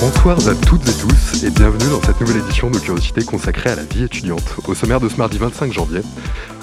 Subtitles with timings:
[0.00, 3.76] Bonsoir à toutes et tous et bienvenue dans cette nouvelle édition de Curiosité consacrée à
[3.76, 4.56] la vie étudiante.
[4.66, 6.02] Au sommaire de ce mardi 25 janvier,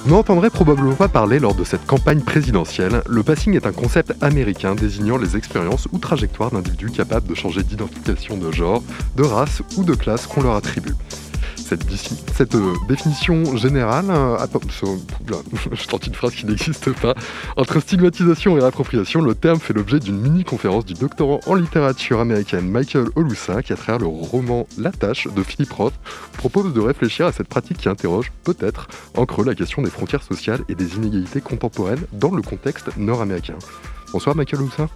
[0.04, 3.02] vous n'entendrez probablement pas parler lors de cette campagne présidentielle.
[3.10, 7.64] Le passing est un concept américain désignant les expériences ou trajectoires d'individus capables de changer
[7.64, 8.84] d'identification de genre,
[9.16, 10.96] de race ou de classe qu'on leur attribue.
[11.66, 14.38] Cette, euh, définition générale, euh,
[15.72, 17.16] je tente une phrase qui n'existe pas,
[17.58, 22.70] entre stigmatisation et réappropriation, le terme fait l'objet d'une mini-conférence du doctorant en littérature américaine
[22.70, 25.96] Michael Olusa, qui à travers le roman La Tâche de Philip Roth
[26.38, 28.88] propose de réfléchir à cette pratique qui interroge peut-être
[29.18, 33.56] en creux la question des frontières sociales et des inégalités contemporaines dans le contexte nord-américain.
[34.12, 34.88] Bonsoir Michael Olusa.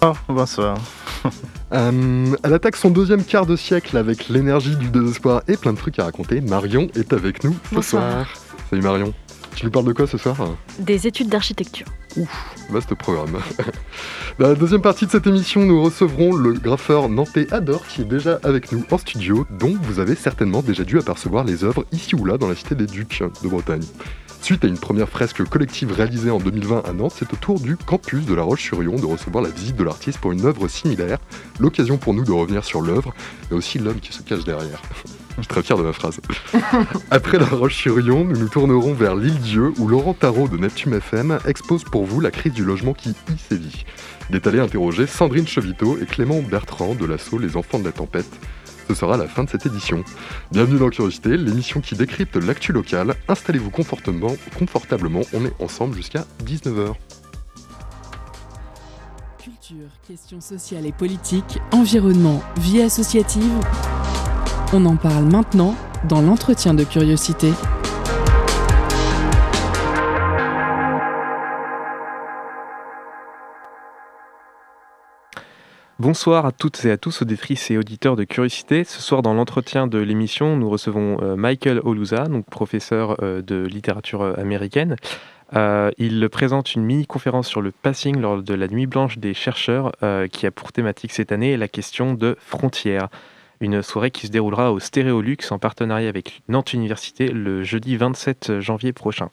[0.00, 0.78] Oh, bonsoir.
[1.72, 5.78] Euh, elle attaque son deuxième quart de siècle avec l'énergie du désespoir et plein de
[5.78, 6.40] trucs à raconter.
[6.40, 8.34] Marion est avec nous ce soir.
[8.70, 9.12] Salut Marion.
[9.54, 10.36] Tu nous parles de quoi ce soir
[10.78, 11.86] Des études d'architecture.
[12.16, 13.38] Ouf, vaste programme.
[14.38, 18.04] Dans la deuxième partie de cette émission, nous recevrons le graffeur nantais Ador qui est
[18.04, 22.14] déjà avec nous en studio, dont vous avez certainement déjà dû apercevoir les œuvres ici
[22.14, 23.82] ou là dans la cité des Ducs de Bretagne.
[24.40, 27.76] Suite à une première fresque collective réalisée en 2020 à Nantes, c'est au tour du
[27.76, 31.18] campus de La Roche-sur-Yon de recevoir la visite de l'artiste pour une œuvre similaire.
[31.58, 33.12] L'occasion pour nous de revenir sur l'œuvre,
[33.50, 34.80] mais aussi l'homme qui se cache derrière.
[35.36, 36.20] Je suis très fier de ma phrase.
[37.10, 41.38] Après La Roche-sur-Yon, nous nous tournerons vers l'île Dieu où Laurent Tarot de Neptune FM
[41.46, 43.84] expose pour vous la crise du logement qui y sévit.
[44.30, 47.92] Il est allé interroger Sandrine Chevito et Clément Bertrand de l'assaut Les Enfants de la
[47.92, 48.30] Tempête
[48.88, 50.02] ce sera la fin de cette édition.
[50.50, 53.14] Bienvenue dans Curiosité, l'émission qui décrypte l'actu locale.
[53.28, 56.94] Installez-vous confortablement, confortablement, on est ensemble jusqu'à 19h.
[59.38, 63.52] Culture, questions sociales et politiques, environnement, vie associative.
[64.72, 65.76] On en parle maintenant
[66.08, 67.52] dans l'entretien de Curiosité.
[76.00, 78.84] Bonsoir à toutes et à tous, auditrices et auditeurs de Curiosité.
[78.84, 83.64] Ce soir, dans l'entretien de l'émission, nous recevons euh, Michael Olusa, donc professeur euh, de
[83.66, 84.94] littérature euh, américaine.
[85.98, 89.90] il présente une mini-conférence sur le passing lors de la Nuit Blanche des chercheurs,
[90.30, 93.08] qui a pour thématique cette année la question de frontières.
[93.60, 98.60] Une soirée qui se déroulera au Stéréolux en partenariat avec Nantes Université le jeudi 27
[98.60, 99.30] janvier prochain.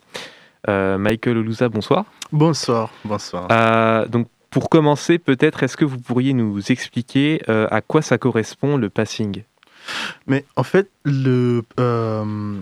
[0.67, 2.05] Michael Olusa, bonsoir.
[2.31, 3.49] Bonsoir, bonsoir.
[4.07, 8.77] donc pour commencer, peut-être, est-ce que vous pourriez nous expliquer euh, à quoi ça correspond
[8.77, 9.43] le passing?
[10.27, 12.55] Mais en fait, le, euh,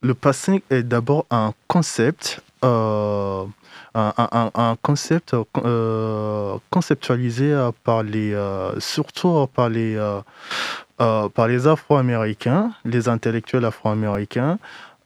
[0.00, 3.44] le passing est d'abord un concept, euh,
[3.94, 5.36] un, concept
[6.70, 8.34] conceptualisé par les,
[8.78, 10.00] surtout par les,
[10.96, 14.58] par les Afro-Américains, les intellectuels afro-américains,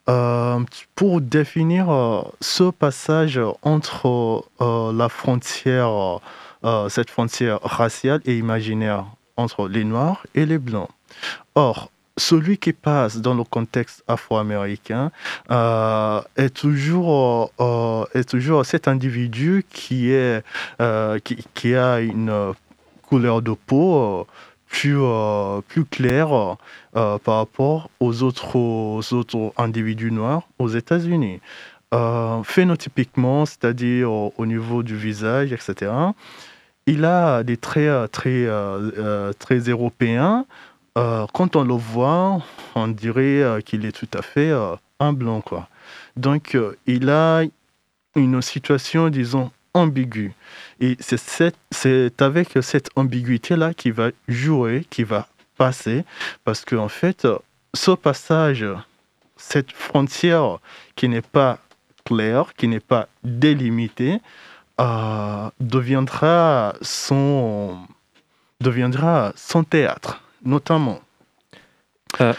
[0.09, 0.59] euh,
[0.97, 6.19] pour définir euh, ce passage entre euh, la frontière,
[6.89, 10.89] cette frontière raciale et imaginaire entre les Noirs et les Blancs.
[11.55, 15.11] Or, celui qui passe dans le contexte afro-américain
[15.51, 17.51] est, toujours,
[18.65, 22.55] cet individu qui, a une
[23.03, 24.27] couleur de peau
[24.73, 31.41] plus, euh, plus clair euh, par rapport aux autres, autres individus noirs aux États-Unis.
[31.95, 35.93] Euh, phénotypiquement, c'est-à-dire au, niveau du visage, etc.,
[36.87, 38.49] il a des traits très,
[39.39, 40.47] très européens.
[40.95, 42.43] quand on le voit,
[42.75, 44.51] on dirait qu'il est tout à fait
[44.99, 45.43] un blanc.
[45.43, 45.69] Quoi.
[46.17, 47.43] Donc, il a
[48.17, 50.35] une situation, disons, ambiguë.
[50.83, 56.05] Et c'est avec cette ambiguïté-là qui va jouer, qui va passer,
[56.43, 57.29] parce qu'en en fait,
[57.73, 58.67] ce passage,
[59.37, 60.59] cette frontière
[60.97, 61.61] qui n'est pas
[62.05, 64.21] claire, qui n'est pas délimitée,
[64.81, 67.79] euh, deviendra, son,
[68.61, 71.01] deviendra son théâtre, notamment.
[72.21, 72.35] Euh,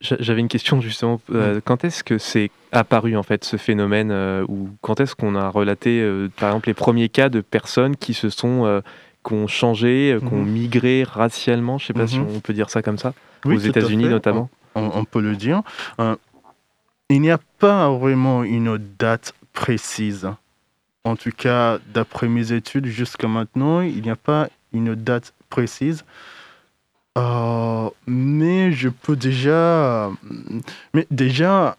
[0.00, 1.20] j'avais une question justement.
[1.30, 5.34] Euh, quand est-ce que c'est apparu en fait ce phénomène euh, ou quand est-ce qu'on
[5.34, 8.82] a relaté euh, par exemple les premiers cas de personnes qui se sont
[9.24, 10.50] qui ont changé, qui ont mhm.
[10.50, 12.28] migré racialement, je ne sais pas si mhm.
[12.36, 13.14] on peut dire ça comme ça,
[13.44, 14.50] aux États-Unis notamment.
[14.74, 15.62] On, on, peut le dire.
[17.08, 20.28] il n'y a pas vraiment une date précise.
[21.04, 26.04] En tout cas, d'après mes études jusqu'à maintenant, il n'y a pas une date précise.
[27.16, 30.10] Euh, mais je peux déjà.
[30.94, 31.76] Mais déjà,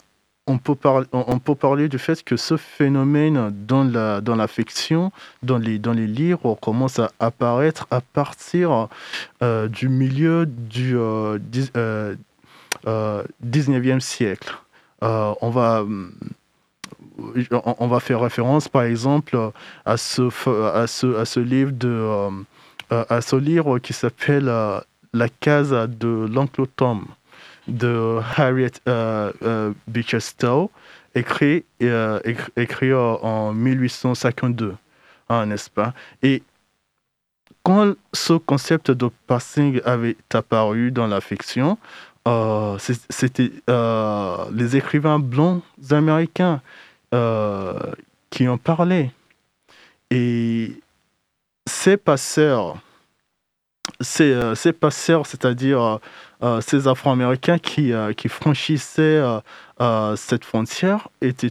[0.47, 4.47] on peut, parler, on peut parler du fait que ce phénomène dans la, dans la
[4.47, 5.11] fiction,
[5.43, 8.87] dans les, dans les livres, commence à apparaître à partir
[9.43, 11.37] euh, du milieu du euh,
[12.85, 14.55] 19e siècle.
[15.01, 15.85] on va
[17.51, 19.37] on va faire référence par exemple
[19.85, 20.29] à ce,
[20.73, 22.29] à ce, à ce livre de
[22.93, 24.79] euh, à ce livre qui s'appelle euh,
[25.13, 27.05] La case de l'oncle Tom
[27.67, 30.69] de Harriet euh, Beecher Stowe
[31.15, 31.65] écrit,
[32.55, 34.75] écrit en 1852
[35.29, 35.93] hein, n'est-ce pas?
[36.21, 36.43] Et
[37.63, 41.77] quand ce concept de passing avait apparu dans la fiction,
[43.09, 43.51] c'était
[44.51, 46.61] les écrivains blancs américains
[47.13, 47.79] euh,
[48.29, 49.11] qui en parlaient.
[50.11, 50.73] Et
[51.65, 52.77] ces passeurs,
[54.01, 55.99] ces, euh, ces passeurs, c'est-à-dire
[56.43, 57.91] euh, ces Afro-Américains qui,
[58.29, 59.21] franchissaient
[60.15, 61.49] cette frontière, étaient,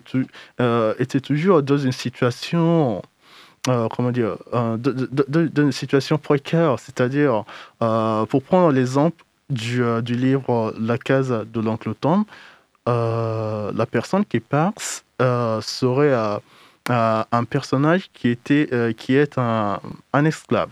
[1.21, 3.03] toujours dans une situation
[3.67, 7.45] comment dire, une situation précaire, c'est-à-dire,
[7.81, 12.25] pour prendre l'exemple du, livre La case de l'oncle Tom,
[12.87, 16.37] la personne qui passe euh, serait euh,
[16.91, 19.81] euh, un personnage qui, était, qui est un
[20.25, 20.69] esclave,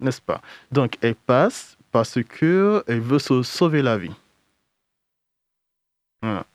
[0.00, 0.40] n'est-ce pas?
[0.72, 4.14] Donc elle passe parce qu'elle veut se sauver la vie.
[6.22, 6.46] Voilà.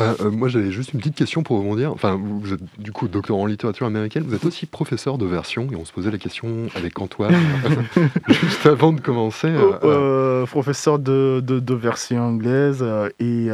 [0.00, 1.92] Euh, euh, moi, j'avais juste une petite question pour rebondir.
[1.92, 5.68] Enfin, vous, êtes du coup doctorant en littérature américaine, vous êtes aussi professeur de version,
[5.70, 7.34] et on se posait la question avec Antoine,
[8.28, 9.48] juste avant de commencer.
[9.50, 12.82] Euh, professeur de, de, version anglaise
[13.20, 13.50] et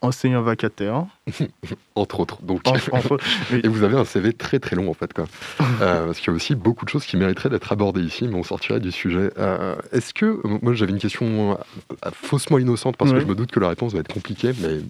[0.00, 1.04] enseignant vacataire.
[1.94, 2.40] Entre autres.
[2.42, 2.62] Donc.
[3.52, 5.12] Et vous avez un CV très très long en fait.
[5.12, 5.26] Quoi.
[5.78, 8.44] parce qu'il y a aussi beaucoup de choses qui mériteraient d'être abordées ici, mais on
[8.44, 9.30] sortirait du sujet.
[9.92, 10.40] Est-ce que.
[10.62, 11.58] Moi, j'avais une question
[12.12, 14.80] faussement innocente, parce que je me doute que la réponse va être compliquée, mais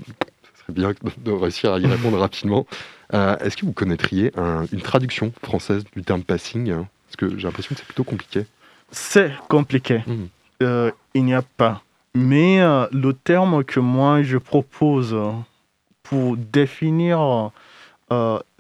[0.73, 2.67] bien de réussir à y répondre rapidement.
[3.15, 4.33] Euh, est-ce que vous connaîtriez
[4.73, 6.73] une traduction française du terme passing?
[7.07, 8.47] Parce que j'ai l'impression que c'est plutôt compliqué.
[8.91, 10.03] C'est compliqué.
[10.07, 10.25] Mmh.
[10.63, 11.83] Euh, il n'y a pas.
[12.15, 15.17] Mais euh, le terme que moi je propose
[16.03, 17.51] pour définir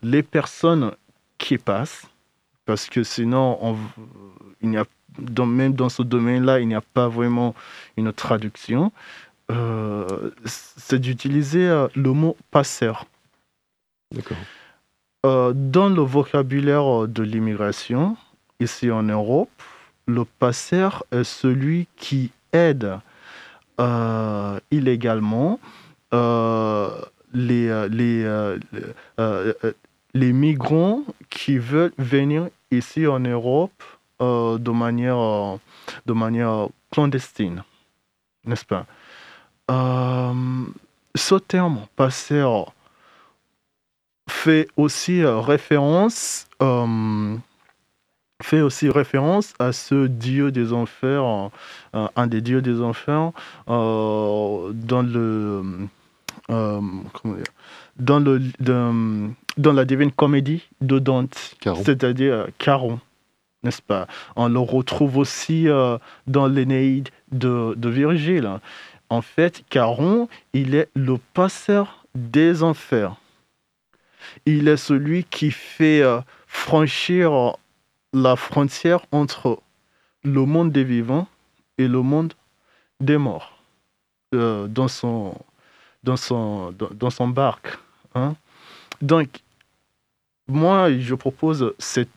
[0.02, 0.92] les personnes
[1.38, 2.06] qui passent,
[2.64, 3.76] parce que sinon, on,
[4.60, 4.84] il n'y a,
[5.44, 7.54] même dans ce domaine-là, il n'y a pas vraiment
[7.96, 8.92] une traduction.
[9.50, 13.06] Euh, c'est d'utiliser euh, le mot passeur.
[14.12, 14.36] D'accord.
[15.24, 18.16] Euh, dans le vocabulaire de l'immigration,
[18.60, 19.50] ici en Europe,
[20.06, 22.98] le passeur est celui qui aide
[24.70, 25.60] illégalement
[26.12, 28.56] les, les,
[30.14, 33.82] les migrants qui veulent venir ici en Europe
[34.20, 35.58] de, manière,
[36.06, 37.64] de manière clandestine,
[38.46, 38.86] n'est-ce pas?
[39.68, 42.72] Ce terme passeur
[44.28, 47.36] fait aussi euh, référence euh,
[48.42, 51.50] fait aussi référence à ce dieu des enfers,
[51.94, 53.32] un des dieux des enfers
[53.66, 55.88] dans le
[56.48, 58.42] dans le
[59.56, 63.00] dans, la divine comédie de Dante, c'est-à-dire Caron,
[63.62, 64.06] n'est-ce pas?
[64.36, 65.66] On le retrouve aussi
[66.26, 68.60] dans l'Énéide de, de Virgile.
[69.08, 73.16] En fait, Caron, il est le passeur des enfers.
[74.46, 77.56] Il est celui qui fait euh, franchir
[78.12, 79.60] la frontière entre
[80.24, 81.28] le monde des vivants
[81.78, 82.32] et le monde
[83.00, 83.62] des morts
[84.34, 85.34] euh, dans, son,
[87.28, 87.78] barque.
[88.14, 88.34] Hein.
[89.00, 89.28] Donc,
[90.48, 91.74] moi, je propose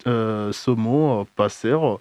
[0.07, 1.99] euh, ce mot, passeur,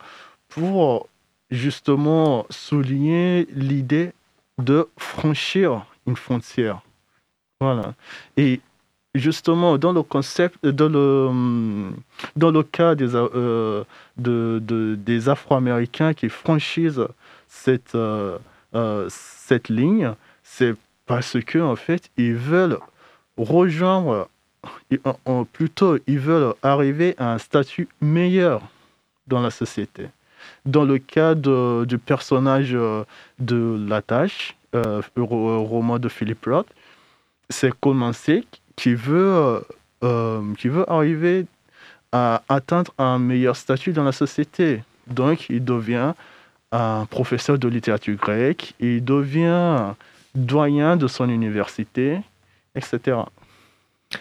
[0.49, 1.09] pour
[1.51, 4.13] justement souligner l'idée
[4.59, 6.81] de franchir une frontière.
[7.61, 7.95] Voilà.
[8.37, 8.61] Et
[9.15, 11.91] justement, dans le concept, dans le,
[12.37, 13.85] dans le cas des, euh,
[14.17, 17.01] de, de, des Afro-Américains qui franchissent
[17.49, 18.39] cette, euh,
[18.75, 20.13] euh, cette ligne,
[20.43, 20.75] c'est
[21.07, 22.79] parce que en fait, ils veulent
[23.37, 24.29] rejoindre,
[25.53, 28.63] plutôt, ils veulent arriver à un statut meilleur
[29.27, 30.09] dans la société
[30.67, 33.05] dans le cas du personnage euh,
[33.39, 36.69] de La Tâche, euh, roman de Philippe Roth,
[37.49, 38.13] c'est Coleman
[38.77, 39.63] qui veut,
[40.05, 41.47] euh, qui veut arriver
[42.13, 44.83] à atteindre un meilleur statut dans la société.
[45.07, 46.13] Donc, il devient
[46.71, 49.95] un professeur de littérature grecque, il devient
[50.35, 52.21] doyen de son université,
[52.75, 53.17] etc.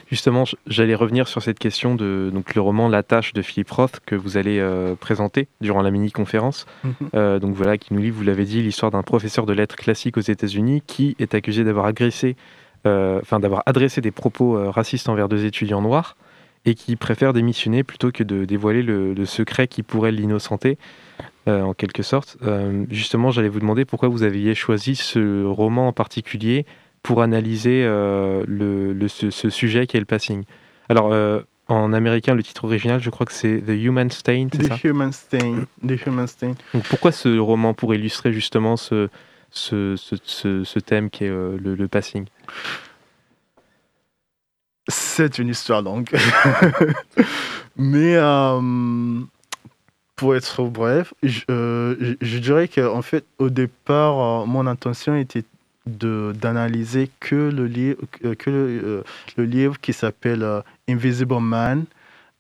[0.10, 4.02] Justement, j'allais revenir sur cette question de donc le roman La tâche de Philippe Roth
[4.06, 6.66] que vous allez euh, présenter durant la mini-conférence.
[6.84, 6.94] Mhm.
[7.16, 10.18] Euh, donc voilà, qui nous lit, vous l'avez dit, l'histoire d'un professeur de lettres classiques
[10.18, 12.36] aux États-Unis qui est accusé d'avoir agressé,
[12.86, 16.18] euh, enfin d'avoir adressé des propos racistes envers deux étudiants noirs
[16.66, 20.78] et qui préfère démissionner plutôt que de dévoiler le, secret qui pourrait l'innocenter,
[21.46, 22.38] en quelque sorte.
[22.90, 26.66] justement, j'allais vous demander pourquoi vous aviez choisi ce roman en particulier
[27.08, 30.44] pour analyser euh, le, ce, sujet qui est le passing.
[30.90, 34.76] Alors, euh, en américain, le titre original, je crois que c'est The Human Stain, ça?
[34.84, 35.64] Human Stain.
[35.88, 36.56] The Human Stain.
[36.74, 39.08] Donc, pourquoi ce roman Pour illustrer justement ce,
[39.52, 42.26] ce, ce, ce thème qui est euh, le, passing?
[44.90, 46.10] C'est une histoire longue.
[47.78, 48.18] Mais
[50.18, 55.46] pour être bref, je, je dirais qu'en fait, au départ, mon intention était
[55.88, 59.04] d'analyser que le livre euh, que le,
[59.40, 61.86] euh, livre qui s'appelle euh, Invisible Man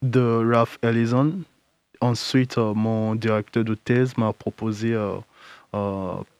[0.01, 1.33] de Ralph Ellison.
[2.01, 4.95] Ensuite, mon directeur de thèse m'a proposé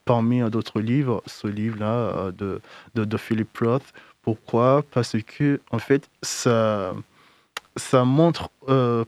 [0.05, 2.61] parmi d'autres livres ce livre-là de,
[2.93, 3.91] de, de, Philip Roth.
[4.21, 4.83] Pourquoi?
[4.91, 6.93] Parce que en fait ça
[7.75, 8.51] ça montre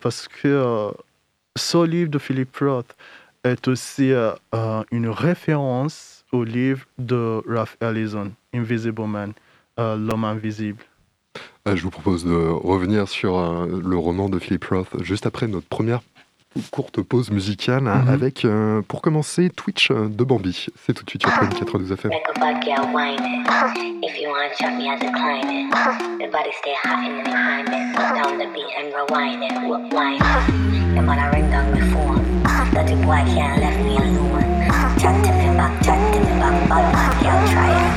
[0.02, 0.92] parce que
[1.56, 2.96] ce livre de Philip Roth
[3.44, 4.12] est aussi
[4.92, 9.34] une référence au livre de Ralph Ellison, Invisible Man,
[9.80, 10.84] euh, L'homme invisible.
[11.68, 15.48] Euh, je vous propose de revenir sur euh, le roman de Philip Roth juste après
[15.48, 16.02] notre première
[16.72, 18.10] courte pause musicale hein, mhm.
[18.10, 18.48] avec,
[18.88, 20.66] pour commencer, Twitch de Bambi.
[20.86, 22.12] C'est tout de suite sur Prime 92 FM.
[35.00, 37.92] Chat to me back, chat to me back, bad man, y'all try it.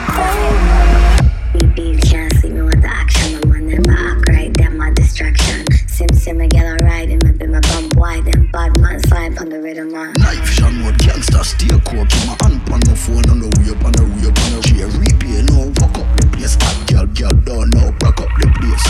[1.54, 5.66] We beef can't see me with the action, my man never act right, my distraction.
[5.88, 9.60] Sim sim, I alright, and maybe my bump wide, them bad man slide on the
[9.60, 10.14] rhythm, man.
[10.14, 13.84] Life mode gangster, stay cool, keep my hand on my phone, on the way up,
[13.84, 16.56] on the way up, on the way replay, no, fuck up the place,
[16.88, 18.86] girl, girl, don't know, up the place.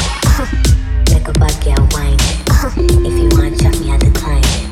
[1.10, 2.20] Make a bad girl whine.
[3.02, 4.71] If you want, chop me, I decline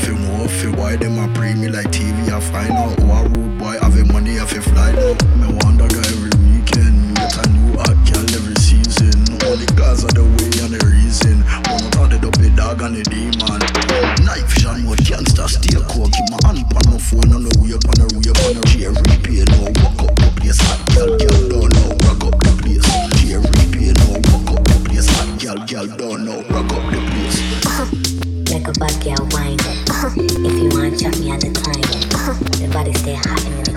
[0.00, 3.28] fi know fi why them a pre me like TV I find out who a
[3.28, 5.12] rude boy have money I fi fly now.
[5.36, 9.12] Me wonder guy every weekend Get a new hot girl every season.
[9.44, 11.44] Only cause of the way and the reason.
[11.68, 13.60] One the up dog and the demon.
[14.24, 17.76] Night vision mode gangster stay cool Keep my hand on my phone on the way
[17.76, 18.92] up on the way up on the chair.
[18.94, 21.88] Replay now Walk up the place hot girl girl don't know.
[22.08, 22.88] Rock up the place
[23.20, 23.40] chair.
[23.42, 26.40] Replay now Walk up the place hot girl girl don't know.
[26.48, 27.38] Rock up the place.
[28.50, 31.82] Make a bad girl whine If you want chop me I decline
[32.56, 33.69] The body stay hot in the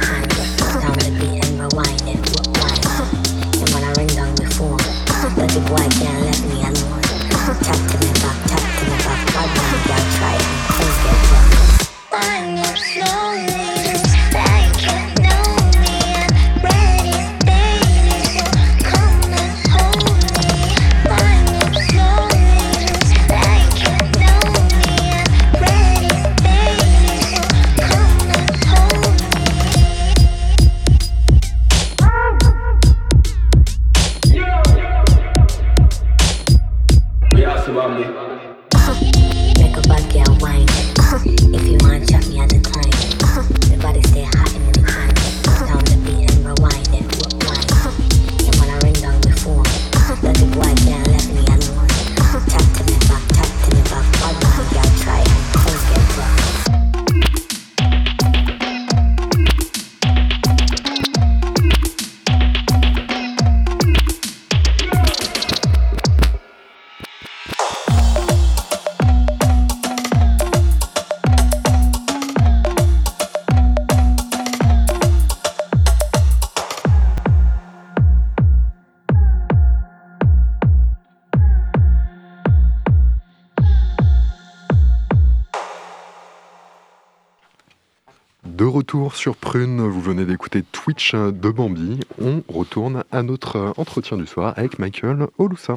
[89.13, 91.99] sur Prune, vous venez d'écouter Twitch de Bambi.
[92.21, 95.75] On retourne à notre entretien du soir avec Michael Olusa.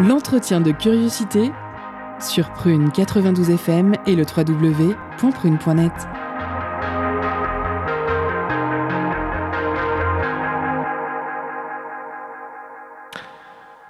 [0.00, 1.50] L'entretien de curiosité
[2.20, 5.92] sur Prune 92 FM et le www.prune.net.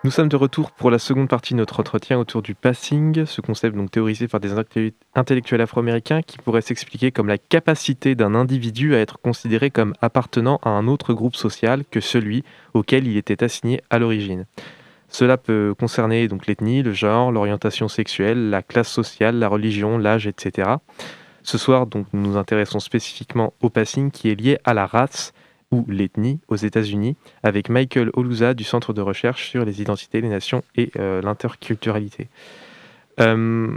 [0.06, 3.40] Nous sommes de retour pour la seconde partie de notre entretien autour du passing, ce
[3.40, 4.52] concept donc théorisé par des
[5.16, 10.60] intellectuels afro-américains qui pourrait s'expliquer comme la capacité d'un individu à être considéré comme appartenant
[10.62, 14.46] à un autre groupe social que celui auquel il était assigné à l'origine.
[15.08, 20.28] Cela peut concerner donc l'ethnie, le genre, l'orientation sexuelle, la classe sociale, la religion, l'âge,
[20.28, 20.74] etc.
[21.42, 25.32] Ce soir, donc, nous nous intéressons spécifiquement au passing qui est lié à la race
[25.72, 30.28] ou l'ethnie aux États-Unis, avec Michael Oluza du Centre de recherche sur les identités, les
[30.28, 32.28] nations et euh, l'interculturalité.
[33.20, 33.76] Euh,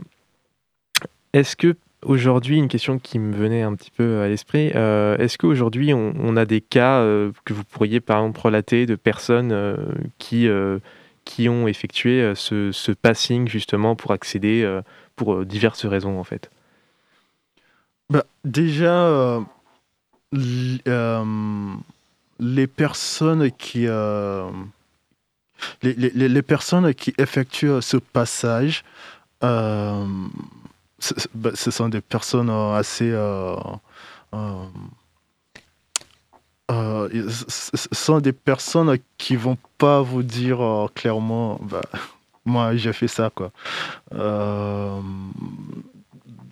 [1.33, 5.37] est-ce que aujourd'hui, une question qui me venait un petit peu à l'esprit, euh, est-ce
[5.37, 7.01] qu'aujourd'hui on, a des cas
[7.45, 9.77] que vous pourriez par exemple relater de personnes
[10.17, 10.47] qui
[11.29, 14.81] qui ont effectué euh, ce, passing justement pour accéder euh,
[15.15, 16.49] pour euh, diverses raisons en fait?
[18.09, 19.45] Bah, Déjà,
[20.31, 20.81] les
[22.67, 23.87] personnes qui
[25.81, 28.83] les, les, personnes qui effectuent ce passage,
[29.41, 30.05] bah,
[31.53, 33.11] ce sont des personnes assez
[36.71, 37.09] euh,
[37.47, 41.81] ce sont des personnes qui vont pas vous dire euh, clairement, bah,
[42.45, 43.51] moi j'ai fait ça quoi.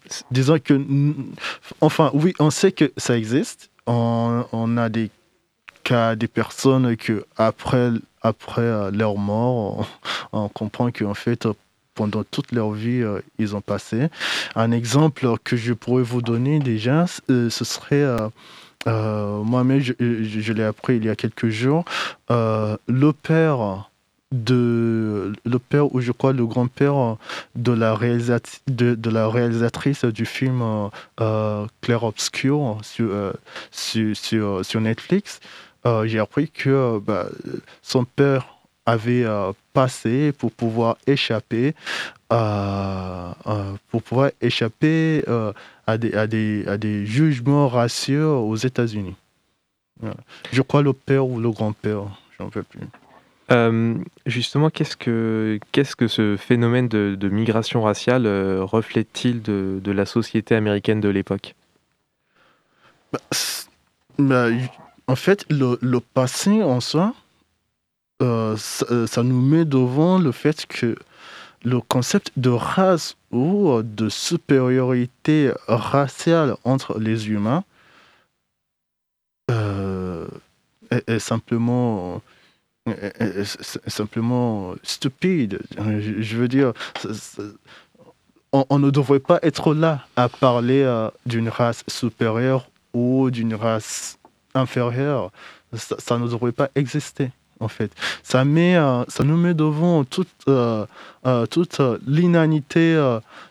[0.10, 0.82] Euh, disons que,
[1.82, 3.70] enfin oui, on sait que ça existe.
[3.86, 5.10] On, a des
[5.84, 9.88] cas des personnes que après après leur mort,
[10.34, 11.48] on, comprend qu'en fait
[11.96, 13.02] pendant toute leur vie,
[13.40, 14.10] ils ont passé.
[14.56, 18.06] Un exemple que je pourrais vous donner déjà, ce serait
[18.88, 21.84] euh, moi-même, je, l'ai appris il y a quelques jours.
[22.32, 23.90] Euh, le père
[24.32, 27.18] de le père ou je crois le grand-père
[27.56, 33.10] de la réalisatrice du film euh, Claire Obscure sur,
[33.72, 35.40] sur, sur, Netflix
[36.04, 37.28] j'ai appris que bah,
[37.82, 39.26] son père avait
[39.72, 41.74] passé pour pouvoir échapper
[42.28, 45.24] pour pouvoir échapper
[45.88, 49.16] à des, à des, à des jugements raciaux aux États-Unis.
[50.52, 52.04] Je crois le père ou le grand-père,
[52.38, 52.82] j'en veux plus.
[53.50, 61.00] Euh, justement, qu'est-ce que, ce phénomène de, migration raciale euh, reflète-t-il de, la société américaine
[61.00, 61.56] de l'époque?
[63.14, 63.20] Bah,
[64.20, 64.48] bah,
[65.08, 67.14] En fait, le, passé en soi,
[68.22, 70.98] euh, ça, nous met devant le fait que
[71.64, 77.64] le concept de race ou de supériorité raciale entre les humains
[80.90, 82.22] est, simplement
[83.88, 85.60] simplement stupide.
[85.78, 86.74] Je, veux dire,
[88.52, 94.18] on, ne devrait pas être là à parler euh, d'une race supérieure ou d'une race
[94.54, 95.32] inférieure.
[95.74, 97.92] ça, ne devrait pas exister en fait.
[98.24, 100.86] Ça, met, euh, ça nous met devant toute, euh,
[101.26, 102.96] euh, toute l'inanité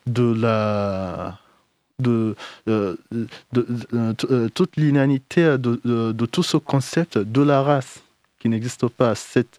[0.06, 1.38] de la
[1.98, 2.36] de,
[4.54, 5.80] toute l'inanité de,
[6.12, 8.02] de, tout ce concept de la race
[8.48, 9.58] n'existe pas, cette,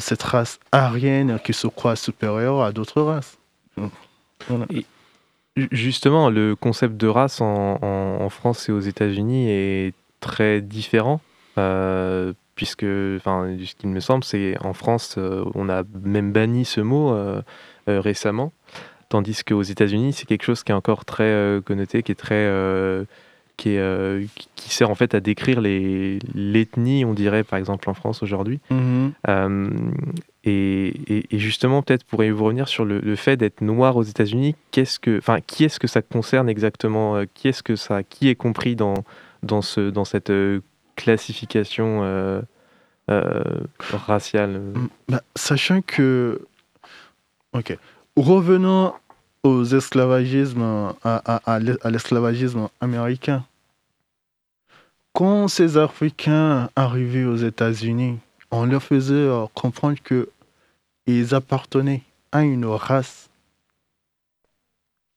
[0.00, 3.38] cette race arienne qui se croit supérieure à d'autres races.
[5.72, 11.20] justement, le concept de race en, France et aux États-Unis est très différent
[12.58, 12.84] puisque,
[13.16, 17.12] enfin, ce qu'il me semble, c'est en France, euh, on a même banni ce mot
[17.12, 17.40] euh,
[17.88, 18.52] euh, récemment,
[19.08, 22.44] tandis qu'aux États-Unis, c'est quelque chose qui est encore très connoté, qui est très
[23.58, 28.22] qui, est, qui, sert en fait à décrire l'ethnie, on dirait par exemple en France
[28.22, 28.60] aujourd'hui.
[28.70, 29.92] Mm-hmm.
[30.44, 34.54] et, justement, peut-être pourriez-vous revenir sur le, fait d'être noir aux États-Unis?
[34.70, 38.36] Qu'est-ce que, enfin, qui est-ce que ça concerne exactement Qui est-ce que ça, qui est
[38.36, 39.04] compris dans
[39.42, 40.32] dans ce dans cette
[40.98, 42.42] classification euh,
[43.10, 43.42] euh,
[43.90, 44.60] raciale?
[44.60, 46.42] Mm, bah, Sachant que.
[47.54, 47.76] Ok.
[48.16, 48.92] Revenons
[49.42, 53.44] aux esclavagismes, à, l'esclavagisme américain.
[55.12, 58.18] Quand ces Africains arrivaient aux États-Unis,
[58.50, 60.28] on leur faisait euh, comprendre que
[61.06, 63.30] ils appartenaient à une race.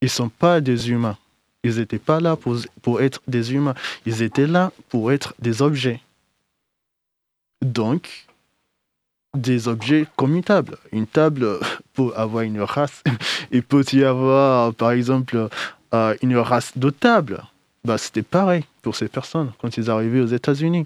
[0.01, 1.17] Ils ne sont pas des humains.
[1.63, 3.75] Ils n'étaient pas là pour, pour être des humains.
[4.05, 6.01] Ils étaient là pour être des objets.
[7.61, 8.25] Donc,
[9.35, 10.77] des objets commutables.
[10.91, 11.59] Une table,
[11.93, 13.03] pour avoir une race,
[13.51, 15.49] il peut y avoir, par exemple,
[15.93, 17.43] euh, une race de table.
[17.83, 20.85] Bah, C'était pareil pour ces personnes quand ils arrivaient aux États-Unis.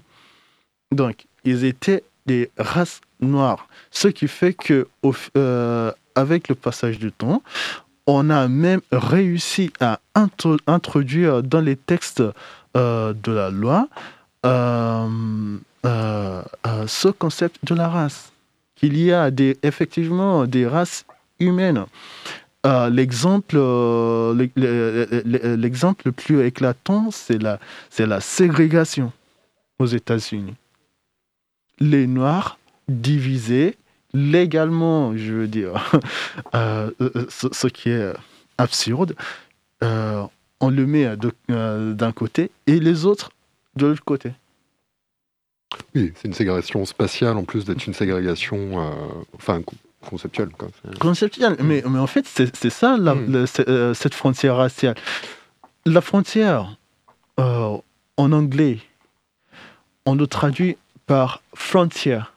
[0.92, 3.68] Donc, ils étaient des races noires.
[3.90, 4.88] Ce qui fait que,
[5.36, 7.42] euh, avec le passage du temps,
[8.06, 12.22] on a même réussi à introduire dans les textes
[12.76, 13.88] euh, de la loi
[16.86, 18.32] ce concept de la race.
[18.76, 19.30] Qu'il y a
[19.62, 21.06] effectivement des races
[21.40, 21.86] humaines.
[22.90, 23.56] l'exemple,
[24.54, 27.58] l'exemple le plus éclatant, c'est la,
[27.98, 29.12] la ségrégation
[29.78, 30.54] aux États-Unis.
[31.78, 32.58] Les Noirs
[32.88, 33.76] divisés
[34.16, 35.74] légalement, je veux dire,
[36.54, 38.12] euh, euh, ce, qui est
[38.58, 39.14] absurde,
[39.82, 40.22] euh,
[40.60, 41.16] on le met
[41.48, 43.30] d'un côté et les autres
[43.76, 44.32] de l'autre côté.
[45.94, 48.92] Oui, c'est une ségrégation spatiale en plus d'être une ségrégation
[49.34, 49.62] enfin,
[50.08, 50.50] conceptuelle.
[51.00, 53.46] Conceptuelle, mais, mais en fait, c'est ça hmm.
[53.94, 54.94] cette frontière raciale.
[55.84, 56.76] La frontière,
[57.36, 57.82] en
[58.18, 58.78] anglais,
[60.04, 62.32] on le traduit par frontière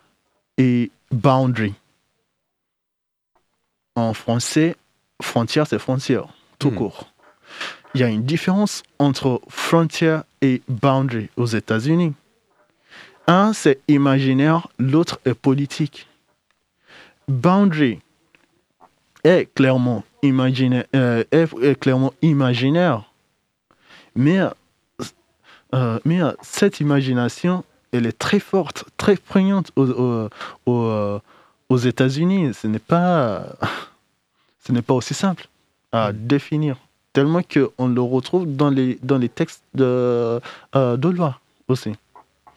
[0.57, 1.73] et boundary.
[3.95, 4.75] En français,
[5.21, 6.75] frontière, c'est frontière, tout hmm.
[6.75, 7.11] court.
[7.95, 12.13] Il y a une différence entre frontière et boundary aux États-Unis.
[13.29, 16.07] Un, c'est imaginaire, l'autre est politique.
[17.27, 17.99] Boundary
[19.23, 23.09] est clairement imaginaire, euh, est clairement imaginaire
[24.15, 24.39] mais,
[25.73, 30.29] euh, mais cette imagination elle est très forte, très prégnante aux,
[30.65, 31.19] aux,
[31.69, 32.53] aux États-Unis.
[32.53, 33.45] Ce n'est pas,
[34.65, 35.47] ce n'est pas aussi simple
[35.91, 36.27] à mm.
[36.27, 36.77] définir,
[37.13, 40.39] tellement qu'on le retrouve dans les, dans les textes de,
[40.75, 41.93] euh, de loi aussi.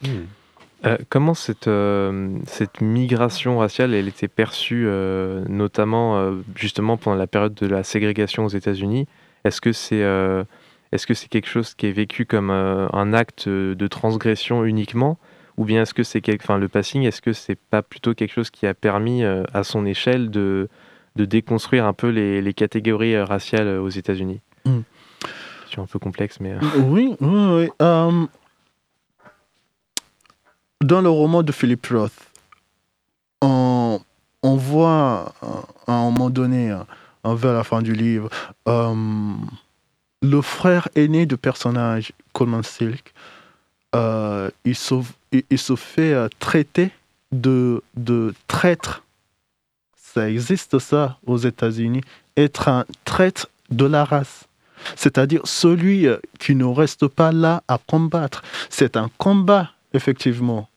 [0.03, 0.07] Mm.
[0.85, 4.87] Euh, comment cette, euh, cette migration raciale elle était perçue,
[5.47, 9.07] notamment justement pendant la période de la ségrégation aux États-Unis?
[9.43, 10.03] Est-ce que c'est
[10.91, 15.17] est-ce que c'est quelque chose qui est vécu comme un acte de transgression uniquement?
[15.57, 18.49] Ou bien est-ce que c'est enfin, le passing, est-ce que c'est pas plutôt quelque chose
[18.49, 20.67] qui a permis euh, à son échelle de,
[21.15, 24.41] de déconstruire un peu les, les catégories euh, raciales euh, aux États-Unis?
[24.65, 24.79] Mm.
[25.69, 26.55] C'est un peu complexe, mais.
[26.77, 28.27] Oui, oui, oui.
[30.83, 32.11] Dans le roman de Philip Roth,
[33.41, 33.99] on,
[34.43, 35.33] voit
[35.87, 36.77] à un moment donné,
[37.23, 38.29] vers la fin du livre,
[38.65, 43.13] le frère aîné du personnage Coleman Silk
[43.95, 46.89] euh, il, se, fait euh, traiter
[47.31, 49.03] de, de traître.
[49.95, 52.01] Ça existe ça aux États-Unis.
[52.35, 54.45] Être un traître de la race.
[54.95, 58.41] C'est-à-dire celui euh, qui ne reste pas là à combattre.
[58.69, 60.67] C'est un combat, effectivement.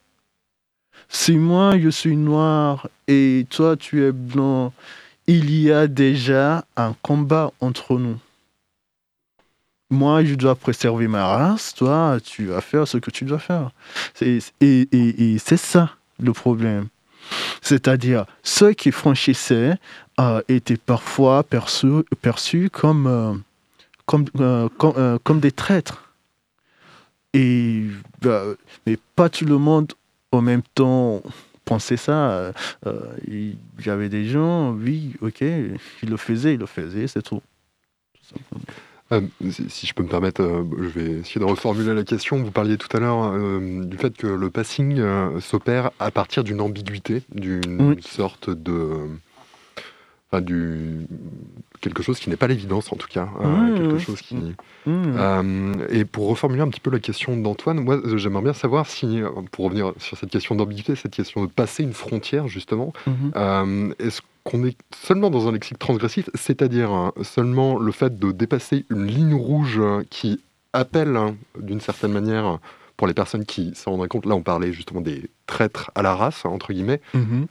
[1.08, 4.72] Si moi je suis noir et toi tu es blanc,
[5.26, 8.18] il y a déjà un combat entre nous
[9.90, 13.70] moi, je dois préserver ma race, toi, tu vas faire ce que tu dois faire.
[14.20, 14.40] Et,
[15.38, 16.88] c'est ça le problème.
[17.62, 19.74] C'est-à-dire, ceux qui franchissaient
[20.20, 23.34] euh, étaient parfois perçus, perçus comme, euh,
[24.06, 26.10] comme, euh, comme, des traîtres.
[27.32, 27.84] Et,
[28.22, 28.44] bah,
[28.86, 29.92] mais pas tout le monde
[30.32, 31.22] en même temps
[31.64, 32.52] pensait ça.
[33.26, 37.42] Il y avait des gens, oui, ok, ils le faisaient, ils le faisaient, c'est tout.
[38.28, 38.58] tout
[39.12, 42.42] euh, si je peux me permettre, euh, je vais essayer de reformuler la question.
[42.42, 45.00] Vous parliez tout à l'heure euh, du fait que le passing
[45.40, 49.08] s'opère à partir d'une ambiguïté, d'une sorte de.
[50.30, 51.06] Enfin, du,
[51.80, 53.28] quelque chose qui n'est pas l'évidence en tout cas.
[53.76, 54.36] quelque chose qui.
[55.90, 59.20] et pour reformuler un petit peu la question d'Antoine, moi j'aimerais bien savoir si,
[59.52, 63.94] pour revenir sur cette question d'ambiguïté, cette question de passer une frontière justement, mhm.
[63.98, 68.84] est-ce qu'on est seulement dans un lexique transgressif, c'est-à-dire hein, seulement le fait de dépasser
[68.90, 70.40] une ligne rouge qui
[70.72, 72.58] appelle hein, d'une certaine manière
[72.96, 76.14] pour les personnes qui s'en rendraient compte, là on parlait justement des traîtres à la
[76.14, 77.00] race, hein, entre guillemets,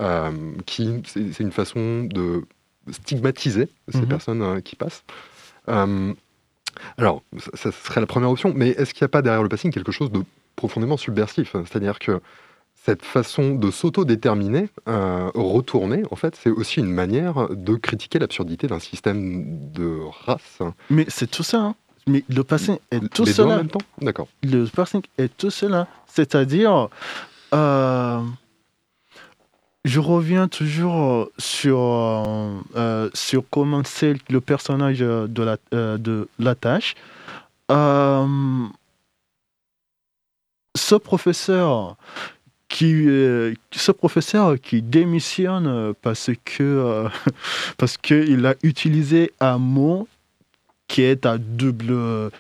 [0.02, 0.32] euh,
[0.66, 2.44] qui c'est une façon de
[2.92, 4.08] stigmatiser ces mhm.
[4.08, 5.04] personnes qui passent.
[5.70, 6.14] Euh,
[6.98, 9.72] alors, ça, serait la première option, mais est-ce qu'il n'y a pas derrière le passing
[9.72, 10.22] quelque chose de
[10.56, 11.54] profondément subversif?
[11.54, 12.22] C'est-à-dire que
[12.86, 18.68] cette façon de s'autodéterminer, euh, retourner, en fait, c'est aussi une manière de critiquer l'absurdité
[18.68, 20.60] d'un système de race.
[20.90, 21.62] Mais c'est tout ça.
[21.62, 21.76] Hein.
[22.08, 23.56] Mais le passing est tout cela.
[23.56, 23.82] en même temps?
[24.02, 24.28] D'accord.
[24.44, 25.88] Le passing est tout cela.
[26.06, 26.90] C'est-à-dire,
[27.54, 28.22] euh,
[29.86, 31.80] je reviens toujours sur,
[32.76, 36.28] euh, sur comment c'est le personnage de la, de
[36.60, 36.96] tâche.
[40.76, 41.96] ce professeur
[42.68, 43.54] qui, euh,
[44.82, 47.10] démissionne euh, parce que euh,
[47.78, 50.08] parce qu'il a utilisé un mot
[50.88, 52.32] qui est à double,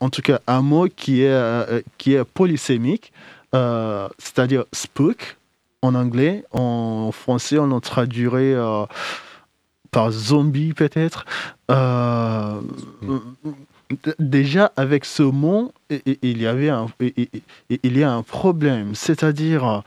[0.00, 3.12] en tout cas un mot qui est qui est polysémique,
[3.52, 5.36] c'est-à-dire spook
[5.82, 8.54] en anglais, en français on en traduirait
[9.90, 11.26] par zombie peut-être.
[11.70, 12.60] Euh,
[14.18, 19.82] déjà avec ce mot, il y avait un, il y a un problème, c'est-à-dire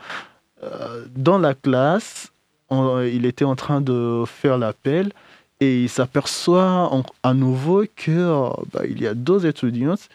[1.16, 2.30] dans la classe,
[2.70, 5.12] il était en train de faire l'appel
[5.60, 6.90] et il s'aperçoit
[7.22, 10.08] à nouveau que bah, il y a deux étudiantes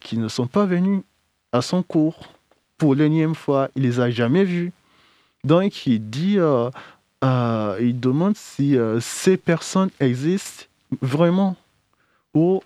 [0.00, 1.02] qui ne sont pas venues
[1.52, 2.28] à son cours
[2.78, 3.68] pour l'énième fois.
[3.76, 4.72] Il les a jamais vus.
[5.48, 6.68] Donc il dit, euh,
[7.24, 10.66] euh, il demande si euh, ces personnes existent
[11.00, 11.56] vraiment
[12.34, 12.60] ou,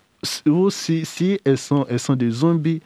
[0.69, 2.81] si, si, elles, sont, elles sont des zombies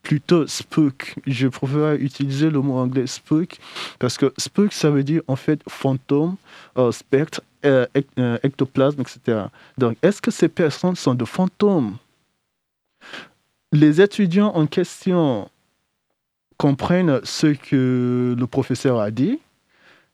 [0.00, 1.16] plutôt spook.
[1.26, 3.58] Je préfère utiliser le mot anglais spook
[3.98, 6.36] parce que spook, ça veut dire en fait fantôme,
[6.92, 7.40] spectre,
[8.44, 9.46] ectoplasme, etc.
[9.76, 11.96] Donc, est-ce que ces personnes sont des fantômes?
[13.72, 15.48] Les étudiants en question
[16.56, 19.38] comprennent ce que le professeur a dit.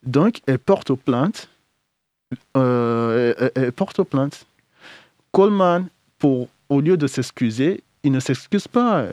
[0.02, 1.48] Donc, elle porte plainte.
[2.56, 3.50] Euh,
[4.10, 4.46] plainte.
[5.32, 9.04] Coleman, pour, au lieu de s'excuser, il ne s'excuse pas.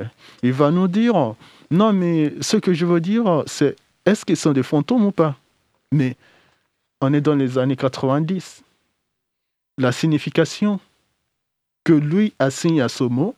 [0.43, 1.35] Il va nous dire,
[1.71, 5.35] non, mais ce que je veux dire, c'est est-ce qu'ils sont des fantômes ou pas?
[5.91, 6.15] Mais
[7.01, 8.63] on est dans les années 90.
[9.77, 10.79] La signification
[11.83, 13.35] que lui assigne à ce mot,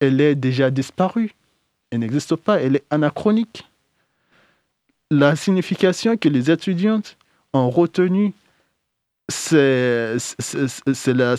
[0.00, 1.34] elle est déjà disparue
[1.92, 3.68] elle n'existe pas, elle est anachronique.
[5.10, 7.18] La signification que les étudiantes
[7.52, 8.32] ont retenue,
[9.28, 10.16] c'est
[11.06, 11.36] la,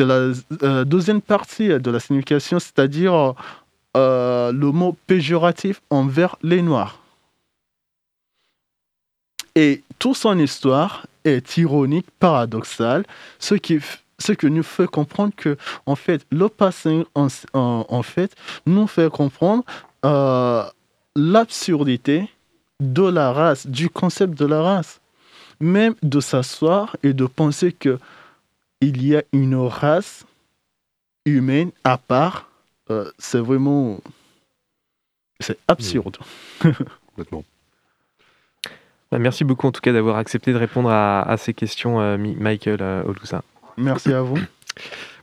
[0.00, 3.34] euh, deuxième partie de la signification, c'est-à-dire
[3.96, 7.00] euh, le mot péjoratif envers les Noirs.
[9.54, 13.06] Et toute son histoire est ironique, paradoxale,
[13.38, 13.78] ce qui
[14.24, 18.34] ce que nous fait comprendre que, en fait, le passé, en, fait,
[18.64, 19.64] nous fait comprendre
[20.04, 20.64] euh,
[21.14, 22.30] l'absurdité
[22.80, 25.00] de la race, du concept de la race.
[25.60, 27.98] Même de s'asseoir et de penser que
[28.80, 30.24] il y a une race
[31.24, 32.48] humaine à part,
[32.90, 34.00] euh, c'est vraiment...
[35.40, 36.16] C'est absurde.
[36.60, 37.44] Complètement.
[39.10, 42.82] Bah, merci beaucoup en tout cas d'avoir accepté de répondre à, ces questions, euh, Michael
[43.06, 43.42] Olusa.
[43.76, 44.38] Merci à vous.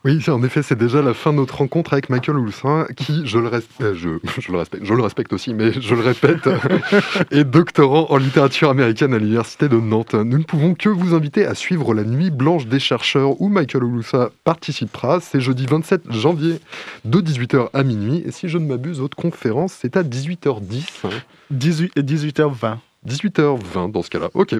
[0.03, 3.37] Oui, en effet, c'est déjà la fin de notre rencontre avec Michael Oulsin, qui, je
[3.37, 6.49] le, euh, je, le respecte, je le respecte aussi, mais je le répète,
[7.31, 10.15] est doctorant en littérature américaine à l'Université de Nantes.
[10.15, 13.83] Nous ne pouvons que vous inviter à suivre la Nuit blanche des chercheurs où Michael
[13.83, 15.19] Oulsin participera.
[15.19, 16.59] C'est jeudi 27 janvier
[17.05, 18.23] de 18h à minuit.
[18.25, 21.11] Et si je ne m'abuse, votre conférence, c'est à 18h10.
[21.51, 22.77] 18, 18h20.
[23.07, 24.29] 18h20 dans ce cas-là.
[24.33, 24.55] Ok.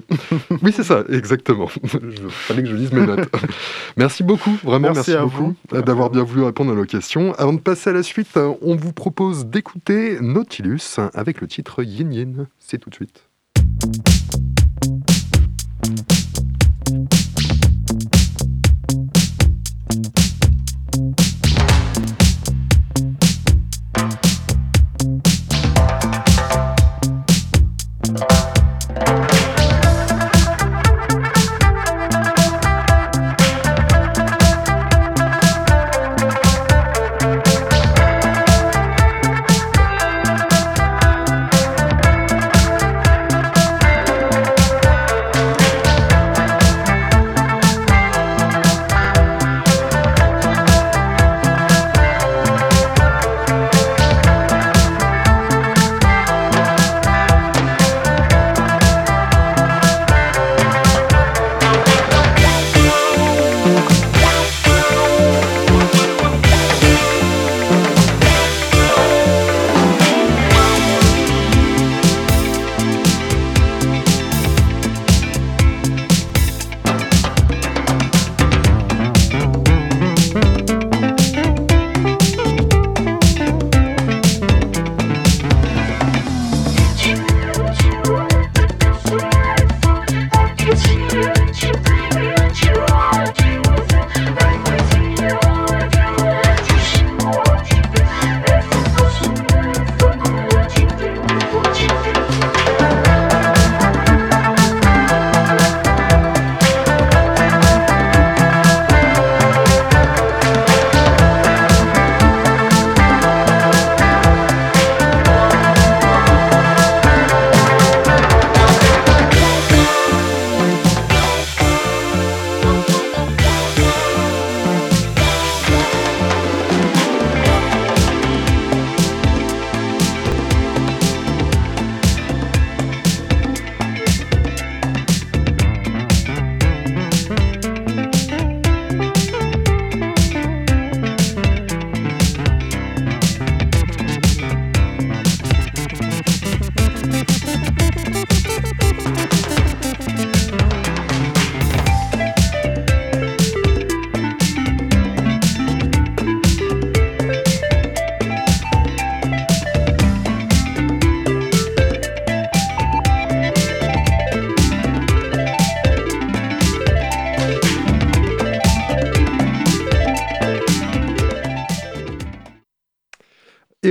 [0.62, 1.68] oui, c'est ça, exactement.
[1.94, 3.28] Il fallait que je lise mes notes.
[3.96, 7.34] merci beaucoup, vraiment merci, beaucoup d'avoir bien voulu répondre à nos questions.
[7.34, 12.12] Avant de passer à la suite, on vous propose d'écouter Nautilus avec le titre Yin
[12.12, 12.46] Yin.
[12.58, 13.28] C'est tout de suite.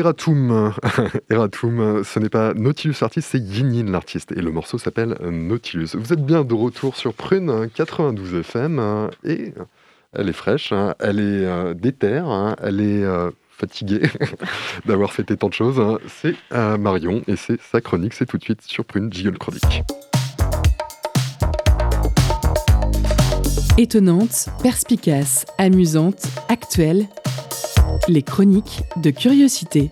[0.02, 0.74] Eratum.
[1.30, 4.32] Eratum, ce n'est pas Nautilus l'artiste, c'est Yin Yin l'artiste.
[4.32, 5.90] Et le morceau s'appelle Nautilus.
[5.94, 9.10] Vous êtes bien de retour sur Prune 92 FM.
[9.24, 9.54] Et
[10.14, 10.96] elle est fraîche, hein.
[11.00, 12.56] elle est euh, déterre, hein.
[12.64, 14.02] elle est euh, fatiguée
[14.88, 15.80] d'avoir fêté tant de choses.
[15.80, 16.00] Hein.
[16.08, 18.16] C'est Marion et c'est sa chronique.
[18.16, 19.84] C'est tout de suite sur Prune Jiggle Chronique.
[23.78, 27.08] Étonnante, perspicace, amusante, actuelle,
[28.08, 29.90] les chroniques de curiosité.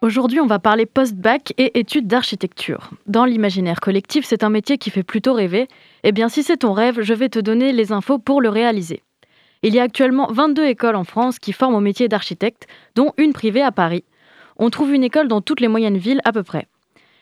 [0.00, 2.90] Aujourd'hui, on va parler post-bac et études d'architecture.
[3.06, 5.68] Dans l'imaginaire collectif, c'est un métier qui fait plutôt rêver.
[6.04, 9.02] Eh bien, si c'est ton rêve, je vais te donner les infos pour le réaliser.
[9.62, 13.32] Il y a actuellement 22 écoles en France qui forment au métier d'architecte, dont une
[13.32, 14.04] privée à Paris.
[14.56, 16.68] On trouve une école dans toutes les moyennes villes à peu près.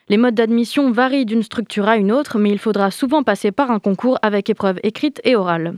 [0.08, 3.72] Les modes d'admission varient d'une structure à une autre, mais il faudra souvent passer par
[3.72, 5.76] un concours avec épreuves écrites et orales.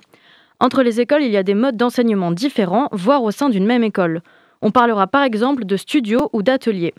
[0.61, 3.85] Entre les écoles, il y a des modes d'enseignement différents, voire au sein d'une même
[3.85, 4.21] école.
[4.61, 6.93] On parlera par exemple de studios ou d'ateliers.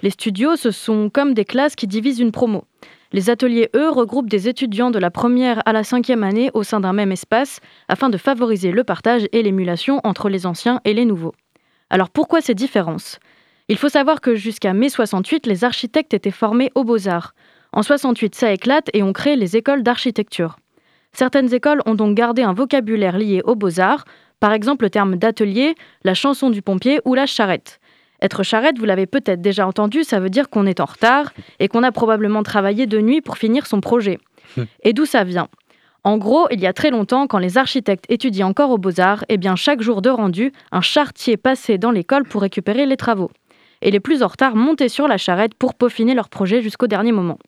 [0.00, 2.64] Les studios, ce sont comme des classes qui divisent une promo.
[3.12, 6.78] Les ateliers, eux, regroupent des étudiants de la première à la cinquième année au sein
[6.78, 11.04] d'un même espace afin de favoriser le partage et l'émulation entre les anciens et les
[11.04, 11.34] nouveaux.
[11.90, 13.18] Alors pourquoi ces différences?
[13.68, 17.34] Il faut savoir que jusqu'à mai 68, les architectes étaient formés aux beaux-arts.
[17.72, 20.56] En 68, ça éclate et on crée les écoles d'architecture.
[21.12, 24.04] Certaines écoles ont donc gardé un vocabulaire lié aux beaux-arts,
[24.38, 25.74] par exemple le terme d'atelier,
[26.04, 27.80] la chanson du pompier ou la charrette.
[28.22, 31.66] Être charrette, vous l'avez peut-être déjà entendu, ça veut dire qu'on est en retard et
[31.66, 34.18] qu'on a probablement travaillé de nuit pour finir son projet.
[34.84, 35.48] Et d'où ça vient?
[36.04, 39.38] En gros, il y a très longtemps, quand les architectes étudiaient encore aux beaux-arts, eh
[39.38, 43.30] bien chaque jour de rendu, un chartier passait dans l'école pour récupérer les travaux.
[43.82, 47.12] Et les plus en retard montaient sur la charrette pour peaufiner leur projet jusqu'au dernier
[47.12, 47.38] moment.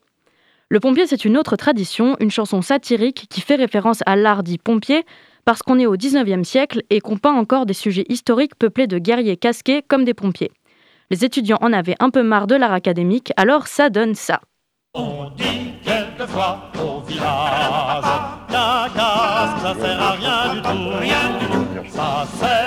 [0.71, 4.59] Le pompier, c'est une autre tradition, une chanson satirique qui fait référence à l'art dit
[4.59, 5.05] pompier,
[5.47, 8.99] parce qu'on est au 19e siècle et qu'on peint encore des sujets historiques peuplés de
[8.99, 10.51] guerriers casqués comme des pompiers.
[11.11, 14.43] Les étudiants en avaient un peu marre de l'art académique, alors ça donne ça.
[14.93, 18.05] On dit quelquefois au village,
[18.51, 21.89] la casque ça sert à rien du tout, rien du tout.
[21.89, 22.58] Ça sert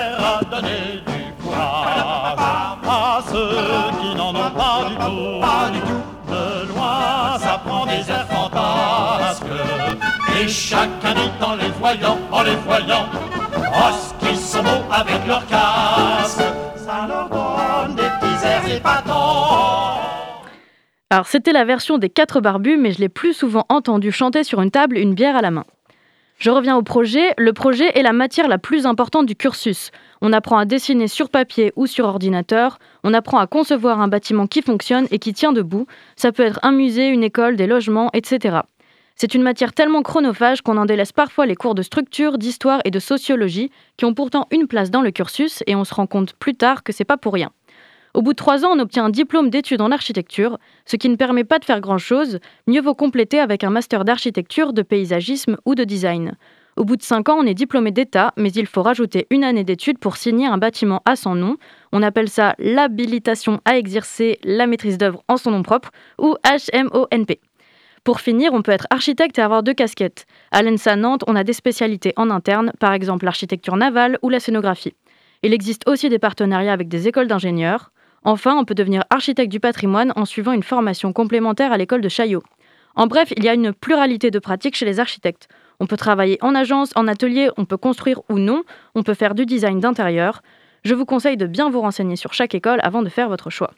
[10.72, 13.92] chacun en les voyant, en les voyant, oh,
[14.90, 16.42] avec leur casque.
[16.76, 20.00] Ça leur donne des petits épatants.
[21.10, 24.62] Alors c'était la version des quatre barbus, mais je l'ai plus souvent entendu chanter sur
[24.62, 25.64] une table, une bière à la main.
[26.38, 27.34] Je reviens au projet.
[27.38, 29.90] Le projet est la matière la plus importante du cursus.
[30.22, 32.78] On apprend à dessiner sur papier ou sur ordinateur.
[33.04, 35.86] On apprend à concevoir un bâtiment qui fonctionne et qui tient debout.
[36.16, 38.60] Ça peut être un musée, une école, des logements, etc.
[39.16, 42.90] C'est une matière tellement chronophage qu'on en délaisse parfois les cours de structure, d'histoire et
[42.90, 46.34] de sociologie, qui ont pourtant une place dans le cursus, et on se rend compte
[46.34, 47.50] plus tard que c'est pas pour rien.
[48.14, 51.16] Au bout de trois ans, on obtient un diplôme d'études en architecture, ce qui ne
[51.16, 55.74] permet pas de faire grand-chose, mieux vaut compléter avec un master d'architecture, de paysagisme ou
[55.74, 56.36] de design.
[56.76, 59.64] Au bout de cinq ans, on est diplômé d'État, mais il faut rajouter une année
[59.64, 61.56] d'études pour signer un bâtiment à son nom.
[61.92, 67.38] On appelle ça l'habilitation à exercer la maîtrise d'œuvre en son nom propre, ou HMONP.
[68.04, 70.26] Pour finir, on peut être architecte et avoir deux casquettes.
[70.50, 74.40] À l'ENSA Nantes, on a des spécialités en interne, par exemple l'architecture navale ou la
[74.40, 74.94] scénographie.
[75.44, 77.92] Il existe aussi des partenariats avec des écoles d'ingénieurs.
[78.24, 82.08] Enfin, on peut devenir architecte du patrimoine en suivant une formation complémentaire à l'école de
[82.08, 82.42] Chaillot.
[82.96, 85.46] En bref, il y a une pluralité de pratiques chez les architectes.
[85.78, 88.64] On peut travailler en agence, en atelier, on peut construire ou non,
[88.96, 90.42] on peut faire du design d'intérieur.
[90.84, 93.70] Je vous conseille de bien vous renseigner sur chaque école avant de faire votre choix.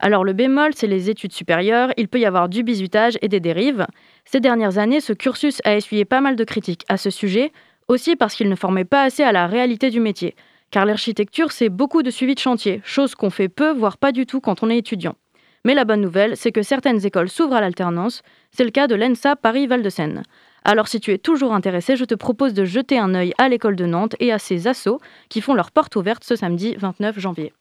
[0.00, 3.40] Alors le bémol, c'est les études supérieures, il peut y avoir du bizutage et des
[3.40, 3.86] dérives.
[4.24, 7.52] Ces dernières années, ce cursus a essuyé pas mal de critiques à ce sujet,
[7.88, 10.36] aussi parce qu'il ne formait pas assez à la réalité du métier.
[10.70, 14.26] Car l'architecture, c'est beaucoup de suivi de chantier, chose qu'on fait peu, voire pas du
[14.26, 15.16] tout quand on est étudiant.
[15.64, 18.22] Mais la bonne nouvelle, c'est que certaines écoles s'ouvrent à l'alternance,
[18.52, 20.22] c'est le cas de l'ENSA Paris-Val-de-Seine.
[20.64, 23.76] Alors si tu es toujours intéressé, je te propose de jeter un œil à l'école
[23.76, 27.52] de Nantes et à ses assos qui font leur porte ouverte ce samedi 29 janvier.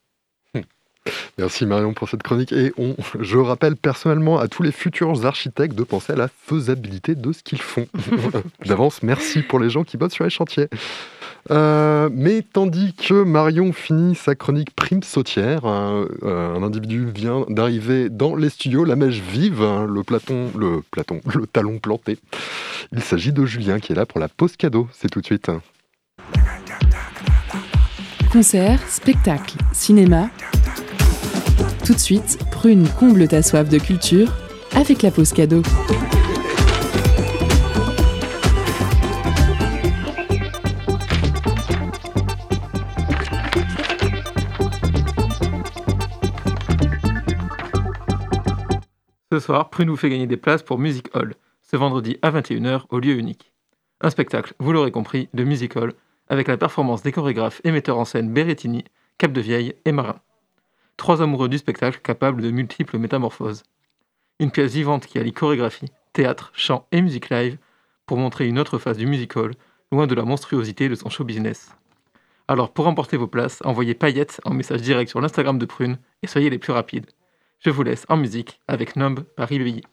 [1.38, 5.76] Merci Marion pour cette chronique et on, je rappelle personnellement à tous les futurs architectes
[5.76, 7.88] de penser à la faisabilité de ce qu'ils font.
[8.66, 10.68] D'avance, merci pour les gens qui bossent sur les chantiers.
[11.50, 18.10] Euh, mais tandis que Marion finit sa chronique prime sautière, euh, un individu vient d'arriver
[18.10, 22.18] dans les studios, la mèche vive, hein, le platon, le platon, le talon planté.
[22.92, 24.88] Il s'agit de Julien qui est là pour la pause cadeau.
[24.92, 25.50] C'est tout de suite.
[28.32, 30.30] Concert, spectacle, cinéma.
[31.88, 34.28] Tout de suite, prune, comble ta soif de culture
[34.76, 35.62] avec la pause cadeau.
[49.32, 52.82] Ce soir, Prune vous fait gagner des places pour Music Hall, ce vendredi à 21h
[52.90, 53.54] au lieu unique.
[54.02, 55.94] Un spectacle, vous l'aurez compris, de Music Hall,
[56.28, 58.84] avec la performance des chorégraphes et metteurs en scène Berrettini,
[59.38, 60.20] Vieille et Marin.
[60.98, 63.64] Trois amoureux du spectacle capables de multiples métamorphoses.
[64.40, 67.58] Une pièce vivante qui allie chorégraphie, théâtre, chant et musique live
[68.08, 69.52] pour montrer une autre face du musical,
[69.92, 71.72] loin de la monstruosité de son show business.
[72.48, 76.28] Alors pour emporter vos places, envoyez paillettes en message direct sur l'Instagram de Prune et
[76.28, 77.06] soyez les plus rapides.
[77.60, 79.84] Je vous laisse en musique avec Numb Paris Leuilly.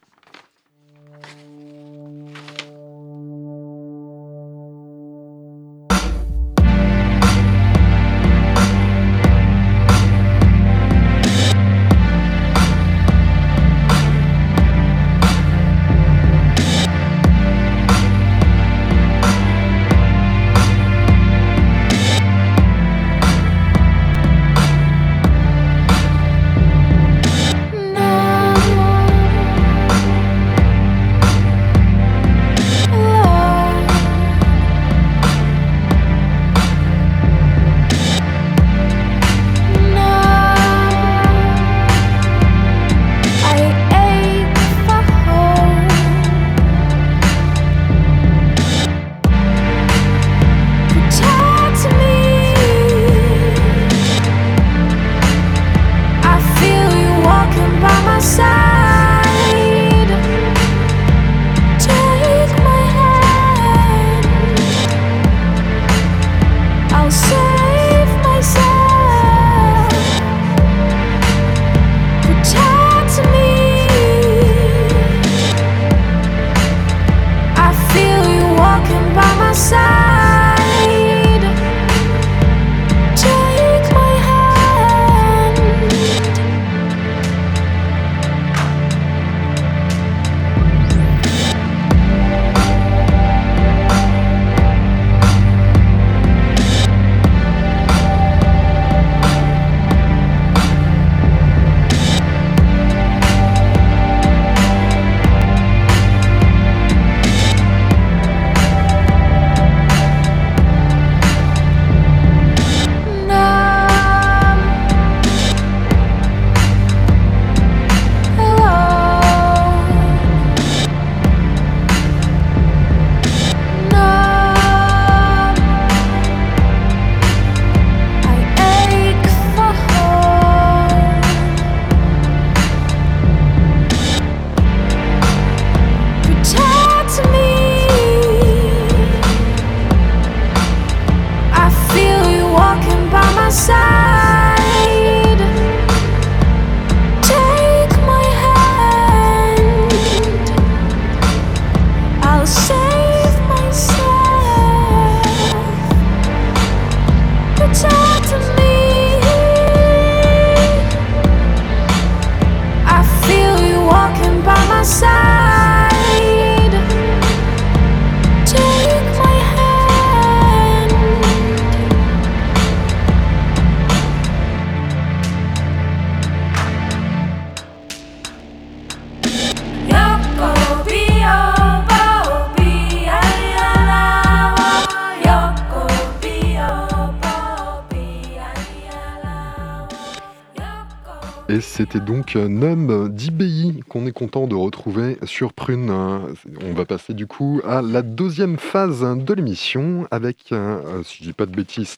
[196.95, 201.45] Passer du coup à la deuxième phase de l'émission avec, euh, si je dis pas
[201.45, 201.97] de bêtises,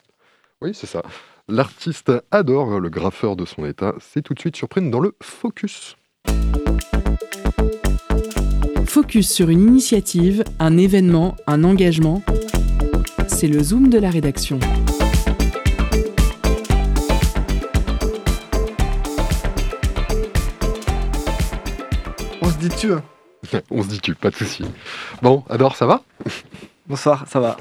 [0.60, 1.04] oui c'est ça,
[1.48, 3.94] l'artiste adore le graffeur de son état.
[4.00, 5.98] C'est tout de suite sur Prune dans le Focus.
[8.88, 12.24] Focus sur une initiative, un événement, un engagement.
[13.28, 14.60] C'est le zoom de la rédaction.
[22.44, 23.17] se dit tu.
[23.54, 23.60] Hein.
[23.72, 24.64] On se dit tu, pas de souci.
[25.22, 26.04] Bon, Adore, ça va?
[26.88, 27.58] Bonsoir, ça va.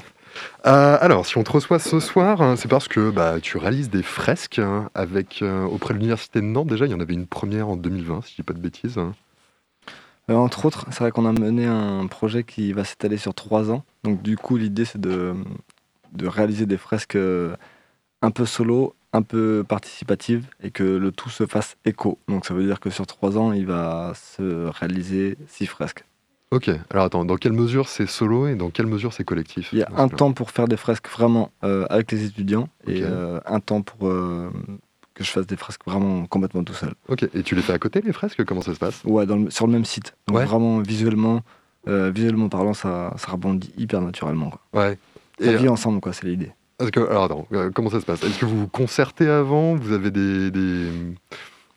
[0.65, 3.89] Euh, alors, si on te reçoit ce soir, hein, c'est parce que bah, tu réalises
[3.89, 6.67] des fresques hein, avec, euh, auprès de l'Université de Nantes.
[6.67, 8.97] Déjà, il y en avait une première en 2020, si je dis pas de bêtises.
[10.29, 13.71] Euh, entre autres, c'est vrai qu'on a mené un projet qui va s'étaler sur trois
[13.71, 13.83] ans.
[14.03, 15.33] Donc, du coup, l'idée, c'est de,
[16.13, 17.17] de réaliser des fresques
[18.21, 22.19] un peu solo, un peu participative et que le tout se fasse écho.
[22.27, 26.03] Donc ça veut dire que sur trois ans, il va se réaliser six fresques.
[26.51, 29.79] Ok, alors attends, dans quelle mesure c'est solo et dans quelle mesure c'est collectif Il
[29.79, 33.39] y a un temps pour faire des fresques vraiment euh, avec les étudiants et euh,
[33.45, 34.49] un temps pour euh,
[35.13, 36.93] que je fasse des fresques vraiment complètement tout seul.
[37.09, 38.45] Ok, et tu les fais à côté les fresques?
[38.45, 39.01] Comment ça se passe?
[39.03, 40.15] Ouais, dans le- sur le même site.
[40.27, 40.45] Donc Ouais.
[40.45, 41.41] vraiment visuellement,
[41.85, 44.49] visuellement parlant, ça, ça rebondit hyper naturellement.
[44.49, 44.61] Quoi.
[44.87, 44.97] Ouais.
[45.39, 46.51] Ça Et, vit ensemble, quoi, c'est l'idée.
[46.79, 48.21] Alors attends, euh, comment ça se passe?
[48.23, 49.73] Est-ce que vous concertez avant?
[49.75, 50.11] Vous avez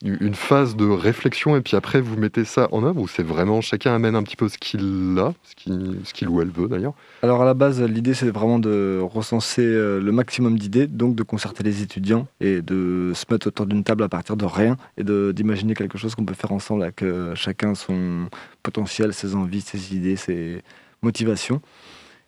[0.02, 3.62] une phase de réflexion et puis après vous mettez ça en œuvre ou c'est vraiment
[3.62, 6.92] chacun amène un petit peu ce qu'il a, ce qu'il ou elle veut d'ailleurs?
[7.22, 11.22] Alors à la base, l'idée c'est vraiment de recenser euh, le maximum d'idées, donc de
[11.22, 15.04] concerter les étudiants et de se mettre autour d'une table à partir de rien et
[15.32, 18.28] d'imaginer quelque chose qu'on peut faire ensemble avec euh, chacun son
[18.62, 20.60] potentiel, ses envies, ses idées, ses
[21.02, 21.62] motivations.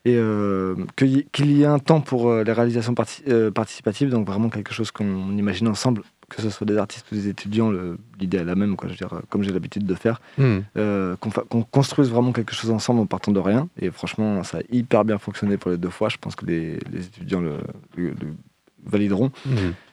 [0.05, 4.27] Et euh, qu'il y, ait un temps pour euh, les réalisations parti- euh, participatives, donc
[4.27, 7.71] vraiment quelque chose qu'on imagine ensemble, que ce soit des artistes ou des étudiants,
[8.19, 10.21] l'idée est la même, quoi, je veux dire, comme j'ai l'habitude de faire
[10.77, 13.69] euh, qu'on construise vraiment quelque chose ensemble en partant de rien.
[13.81, 16.09] Et franchement, ça a hyper bien fonctionné pour les deux fois.
[16.09, 17.53] Je pense que les, les étudiants le,
[17.97, 18.35] le- le
[18.85, 19.31] valideront.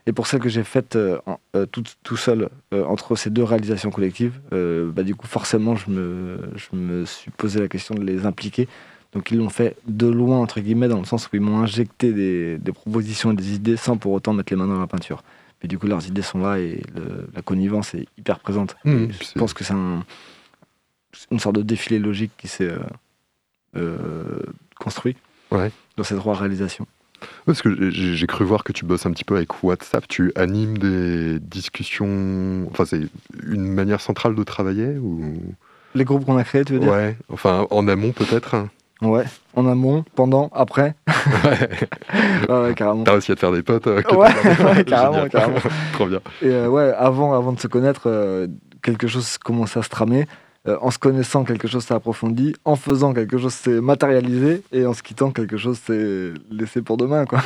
[0.08, 1.20] Et pour celle que j'ai faite euh,
[1.56, 5.92] euh, tout, tout seul euh, entre ces deux réalisations collectives, bah, du coup, forcément, je
[5.92, 8.68] me, je me suis posé la question de les impliquer.
[9.14, 12.14] Donc, ils l'ont fait de loin, entre guillemets, dans le sens où ils m'ont injecté
[12.14, 15.24] des, des propositions et des idées sans pour autant mettre les mains dans la peinture.
[15.64, 18.76] Mais du coup, leurs idées sont là et le- la connivence est hyper présente.
[18.86, 20.06] Et je pense que c'est un-
[21.32, 22.78] une sorte de défilé logique qui s'est euh,
[23.76, 24.40] euh,
[24.80, 25.16] construit
[25.52, 25.72] Ouais.
[25.98, 26.86] dans ces trois réalisations.
[27.46, 30.32] Parce que j'ai j'ai cru voir que tu bosses un petit peu avec WhatsApp, tu
[30.36, 33.02] animes des discussions, enfin c'est
[33.46, 35.42] une manière centrale de travailler ou?
[35.96, 36.92] Les groupes qu'on a créés, tu veux dire?
[36.92, 38.68] Ouais, enfin en amont peut-être.
[39.02, 39.24] Ouais,
[39.56, 40.94] en amont, pendant, après.
[41.46, 43.04] ouais, ouais, carrément.
[43.06, 44.28] T'as réussi à te faire des potes euh, Ouais,
[44.76, 45.60] ouais, carrément, carrément.
[45.94, 46.20] Trop bien.
[46.42, 48.48] Et euh, ouais, avant, avant de se connaître, euh,
[48.82, 50.28] quelque chose commençait à se tramer.
[50.68, 52.54] Euh, en se connaissant, quelque chose s'est approfondi.
[52.66, 54.64] En faisant, quelque chose s'est matérialisé.
[54.74, 57.24] Et en se quittant, quelque chose s'est laissé pour demain.
[57.26, 57.40] Quoi.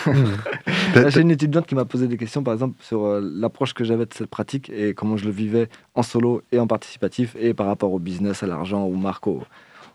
[0.95, 4.07] Là, J'ai une étudiante qui m'a posé des questions, par exemple, sur l'approche que j'avais
[4.07, 7.67] de cette pratique et comment je le vivais en solo et en participatif, et par
[7.67, 9.27] rapport au business, à l'argent, aux marques,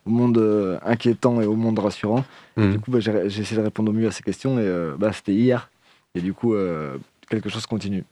[0.07, 2.25] au, monde euh, inquiétant et au monde rassurant.
[2.57, 2.73] Mhm.
[2.73, 5.13] Du coup, bah, j'ai essayé de répondre au mieux à ces questions, et euh, bah,
[5.13, 5.71] c'était hier.
[6.15, 6.97] Et du coup, euh,
[7.31, 8.05] quelque chose continue.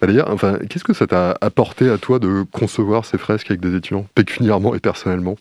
[0.00, 3.60] Bah, D'ailleurs, enfin, qu'est-ce que ça t'a apporté à toi de concevoir ces fresques avec
[3.60, 5.36] des étudiants, pécuniairement et personnellement?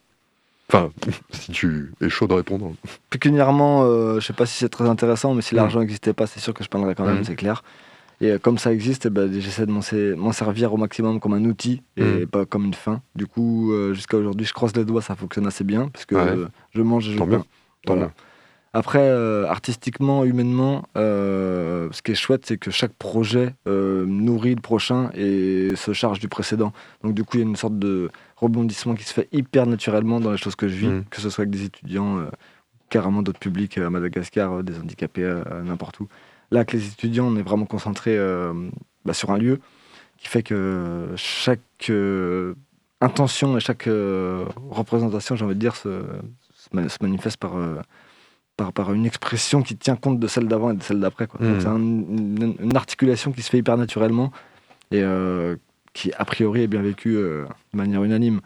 [0.69, 0.89] Enfin,
[1.31, 2.73] si tu es chaud de répondre.
[3.09, 3.85] Pécuniairement,
[4.19, 5.57] je sais pas si c'est très intéressant, mais si Mm.
[5.57, 7.23] l'argent n'existait pas, c'est sûr que je peindrais quand même, Mm.
[7.25, 7.63] c'est clair.
[8.24, 11.19] Et euh, comme ça existe, eh ben, j'essaie de m'en ser- m'en servir au maximum
[11.19, 12.28] comme un outil et Mm.
[12.28, 13.01] pas comme une fin.
[13.15, 16.15] Du coup, euh, jusqu'à aujourd'hui, je croise les doigts, ça fonctionne assez bien parce que
[16.15, 16.47] Ouais.
[16.74, 17.17] je mange et je.
[17.86, 18.05] Voilà.
[18.05, 18.09] mieux.
[18.76, 24.55] Après, euh, artistiquement, humainement, euh, ce qui est chouette, c'est que chaque projet euh, nourrit
[24.55, 26.71] le prochain et se charge du précédent.
[27.03, 30.19] Donc du coup, il y a une sorte de rebondissement qui se fait hyper naturellement
[30.19, 31.03] dans les choses que je vis, Mm.
[31.11, 32.26] que ce soit avec des étudiants,
[32.89, 35.32] carrément d'autres publics à Madagascar, des handicapés,
[35.65, 36.07] n'importe où.
[36.54, 38.54] Là, avec les étudiants, on est vraiment concentré euh,
[39.06, 39.60] bah, sur un lieu
[40.18, 42.54] qui fait que chaque euh,
[43.01, 46.04] intention et chaque euh, représentation, j'ai envie de dire, se,
[46.54, 47.54] se ma- se manifeste par,
[48.56, 51.28] par, par une expression qui tient compte de celle d'avant et de celle d'après.
[51.39, 51.60] Mhm.
[51.60, 54.32] c'est un- une, une articulation qui se fait hyper naturellement
[54.91, 55.56] et euh,
[55.93, 58.41] qui, a priori, est bien vécue euh, de manière unanime.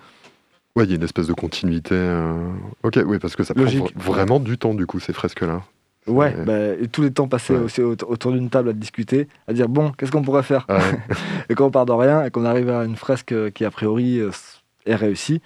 [0.77, 1.93] Ouais, il y a une espèce de continuité.
[1.95, 2.49] euh,
[2.83, 3.93] Ok, oui, parce que ça prend Logique.
[3.97, 5.61] vraiment du temps, du coup, ces fresques-là.
[6.07, 6.45] Ouais, Ouais.
[6.45, 7.59] bah, et tous les temps passés Ouais.
[7.59, 10.65] aussi autour, d'une table à discuter, à dire bon, qu'est-ce qu'on pourrait faire?
[10.69, 10.77] Ouais.
[11.49, 13.71] Et quand on part de rien et qu'on arrive à une fresque euh, qui a
[13.71, 14.31] priori euh,
[14.85, 15.41] est réussie,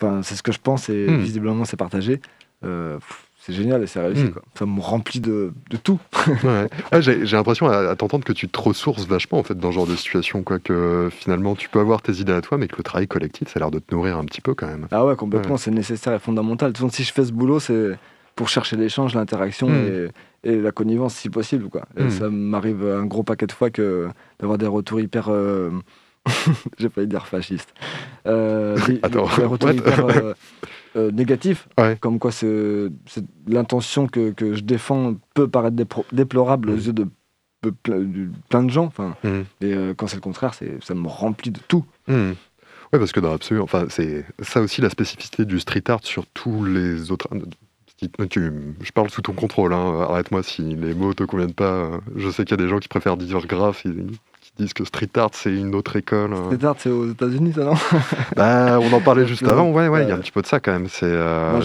[0.00, 1.18] enfin c'est ce que je pense et Hmm.
[1.18, 2.20] visiblement c'est partagé.
[2.64, 2.98] euh,
[3.44, 4.22] c'est génial et c'est réussi.
[4.26, 4.30] Hmm.
[4.34, 4.42] Quoi.
[4.54, 5.98] Ça me remplit de, de tout.
[6.44, 6.68] Ouais.
[6.92, 9.70] Ouais, j'ai j'ai l'impression à, à t'entendre que tu te ressources vachement en fait dans
[9.72, 10.60] ce genre de situation, quoi.
[10.60, 13.54] Que finalement tu peux avoir tes idées à toi, mais que le travail collectif, ça
[13.56, 14.86] a l'air de te nourrir un petit peu quand même.
[14.92, 15.58] Ah ouais, complètement, Ouais.
[15.58, 16.68] c'est nécessaire et fondamental.
[16.70, 17.98] De toute façon, si je fais ce boulot, c'est
[18.34, 20.08] pour chercher l'échange, l'interaction Hmm.
[20.44, 21.68] et, et la connivence si possible.
[21.68, 21.82] Quoi.
[21.96, 22.10] Et Hmm.
[22.10, 24.08] Ça m'arrive un gros paquet de fois que
[24.40, 25.28] d'avoir des retours hyper.
[25.28, 25.70] euh,
[26.78, 27.74] J'ai failli dire fasciste.
[28.26, 30.34] Euh, des, Attends, des retours hyper euh,
[30.96, 31.68] euh, négatifs.
[31.78, 31.96] Ouais.
[32.00, 32.88] Comme quoi c'est
[33.46, 36.86] l'intention que, que je défends peut paraître dépro- déplorable aux Hmm.
[36.86, 37.06] yeux de,
[37.64, 38.84] de ple- de plein de gens.
[38.84, 41.84] Enfin, et euh, quand c'est le contraire, c'est- ça me remplit de tout.
[42.08, 46.26] Ouais, parce que dans l'absolu, enfin, c'est ça aussi la spécificité du street art sur
[46.26, 47.26] tous les autres.
[48.30, 52.00] Tu- je parle sous ton contrôle, hein, arrête-moi si les mots te conviennent pas.
[52.16, 53.90] Je sais qu'il y a des gens qui préfèrent dire graphe, et
[54.56, 56.32] qui disent que street art c'est une autre école.
[56.34, 56.44] hein.
[56.52, 57.74] Street art, c'est aux États-Unis, ça non?
[58.36, 60.22] Bah, on en parlait juste avant, ouais, ouais, il y a un ouais.
[60.22, 60.88] petit peu de ça quand même.
[60.88, 61.58] C'est euh,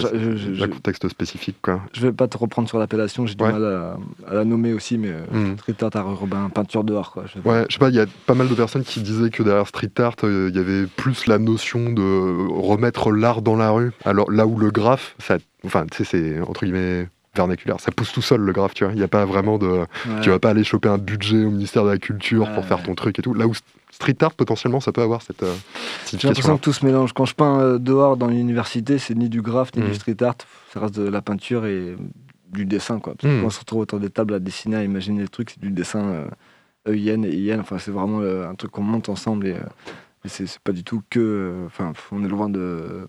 [0.60, 1.82] un contexte spécifique, quoi.
[1.92, 3.46] Je vais pas te reprendre sur l'appellation, j'ai Ouais.
[3.52, 5.58] du mal à, à la nommer aussi, mais euh, Hmm.
[5.58, 7.24] street art, art urbain, peinture dehors, quoi.
[7.26, 9.42] Je- Ouais, je sais pas, il y a pas mal de personnes qui disaient que
[9.42, 13.70] derrière street art, euh, il y avait plus la notion de remettre l'art dans la
[13.70, 13.92] rue.
[14.04, 17.08] Alors là où le graphe, ça, enfin, tu sais, c'est entre guillemets
[17.38, 17.80] vernaculaire.
[17.80, 18.92] Ça pousse tout seul le graphe, tu vois.
[18.92, 19.66] Il n'y a pas vraiment de.
[19.66, 19.86] Ouais.
[20.22, 22.94] Tu vas pas aller choper un budget au ministère de la Culture pour faire ton
[22.94, 23.32] truc et tout.
[23.34, 23.52] Là où
[23.90, 25.54] street art, potentiellement, ça peut avoir cette euh,
[26.12, 27.12] J'ai l'impression que tout se mélange.
[27.12, 30.34] Quand je peins euh, dehors dans l'université, c'est ni du graphe ni du street art.
[30.72, 31.96] Ça reste de la peinture et
[32.52, 32.98] du dessin.
[33.00, 33.14] Quoi.
[33.14, 33.40] Parce que Mhm.
[33.42, 35.70] quand on se retrouve autour des tables à dessiner, à imaginer des trucs, c'est du
[35.70, 36.04] dessin
[36.88, 37.60] euh, EIN et IN.
[37.60, 39.60] Enfin, c'est vraiment euh, un truc qu'on monte ensemble et, euh,
[40.26, 41.62] c'est pas du tout que.
[41.66, 43.06] Enfin, on est loin de,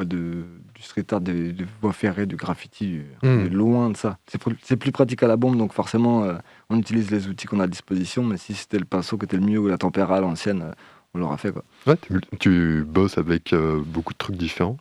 [0.00, 0.44] de-
[0.86, 3.00] street art, des, des voies ferrées, du graffiti.
[3.22, 4.18] on est loin de ça.
[4.26, 4.38] C'est
[4.76, 6.34] plus, pratique à la bombe, donc forcément, euh,
[6.70, 8.22] on utilise les outils qu'on a à disposition.
[8.24, 10.72] Mais si c'était le pinceau qui était le mieux ou la tempéra à l'ancienne, euh,
[11.14, 11.52] on l'aura fait.
[11.52, 11.62] Quoi.
[11.86, 14.76] Ouais, tu, tu bosses avec euh, beaucoup de trucs différents.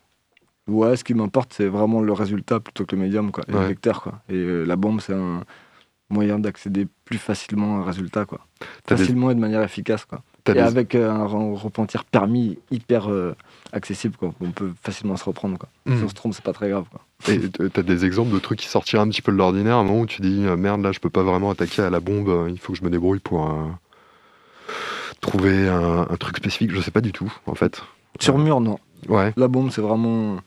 [0.67, 3.59] Ouais, ce qui m'importe, c'est vraiment le résultat plutôt que le médium, quoi, et Ouais.
[3.61, 4.21] le vecteur, quoi.
[4.29, 5.43] Et euh, la bombe, c'est un
[6.09, 8.39] moyen d'accéder plus facilement à un résultat, quoi.
[8.87, 10.21] Des- Facilement et de manière efficace, quoi.
[10.47, 13.33] Et avec euh, un re- repentir permis hyper euh,
[13.71, 14.33] accessible, quoi.
[14.41, 15.69] On peut facilement se reprendre, quoi.
[15.87, 16.03] Si Mhm.
[16.03, 17.01] on se trompe, c'est pas très grave, quoi.
[17.29, 19.79] Et t- t'as des exemples de trucs qui sortiraient un petit peu de l'ordinaire, à
[19.79, 22.01] un moment où tu dis euh, merde, là je peux pas vraiment attaquer à la
[22.01, 23.63] bombe, euh, il faut que je me débrouille pour euh,
[25.21, 27.81] trouver un, un truc spécifique, je sais pas du tout en fait.
[28.19, 28.77] Sur mur, non.
[29.07, 29.33] Ouais.
[29.37, 30.37] La bombe, c'est vraiment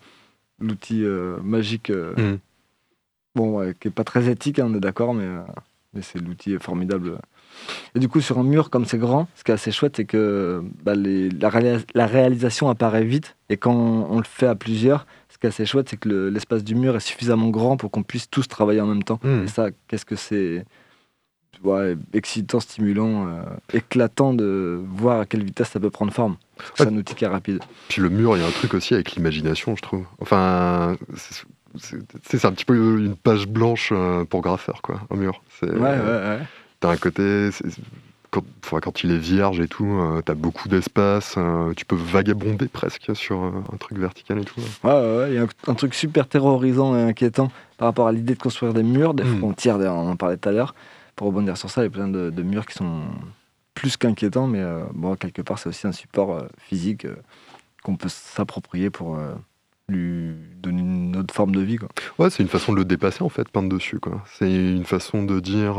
[0.60, 1.90] l'outil euh, magique.
[1.90, 2.38] euh, Mhm.
[3.34, 5.40] Bon, ouais, qui est pas très éthique, hein, on est d'accord, mais, euh,
[5.92, 7.18] mais c'est l'outil formidable.
[7.94, 10.04] Et du coup, sur un mur comme c'est grand, ce qui est assez chouette, c'est
[10.04, 13.36] que bah, les- la, réalis- la réalisation apparaît vite.
[13.48, 16.28] Et quand on le fait à plusieurs, ce qui est assez chouette, c'est que le-
[16.30, 19.20] l'espace du mur est suffisamment grand pour qu'on puisse tous travailler en même temps.
[19.22, 19.44] Mhm.
[19.44, 20.64] Et ça, qu'est-ce que c'est
[21.64, 23.42] ouais, excitant, stimulant, euh,
[23.72, 26.36] éclatant de voir à quelle vitesse ça peut prendre forme.
[26.74, 26.92] C'est Ouais.
[26.92, 27.60] un outil qui est rapide.
[27.88, 30.04] Puis le mur, il y a un truc aussi avec l'imagination, je trouve.
[30.20, 35.42] Enfin, c'est- un petit peu une page blanche euh, pour graffeur, quoi, un mur.
[35.62, 36.38] Ouais, ouais, ouais.
[36.80, 37.50] T'as un côté.
[38.32, 41.96] Quand, enfin, quand il est vierge et tout, euh, t'as beaucoup d'espace, euh, tu peux
[41.96, 44.60] vagabonder presque sur euh, un truc vertical et tout.
[44.82, 48.08] Ouais, ouais, ouais, il y a un, un truc super terrorisant et inquiétant par rapport
[48.08, 49.38] à l'idée de construire des murs, des Mm.
[49.38, 50.74] frontières, on en parlait tout à l'heure.
[51.14, 53.02] Pour rebondir sur ça, il y a plein de, de murs qui sont
[53.74, 54.62] plus qu'inquiétants, mais
[54.92, 57.06] bon, quelque part, c'est aussi un support physique
[57.84, 59.18] qu'on peut s'approprier pour
[59.88, 61.76] lui donner une autre forme de vie.
[61.76, 61.88] Quoi.
[62.18, 64.00] Ouais, c'est une façon de le dépasser en fait, peindre dessus.
[64.00, 64.22] quoi.
[64.38, 65.76] C'est une façon de dire.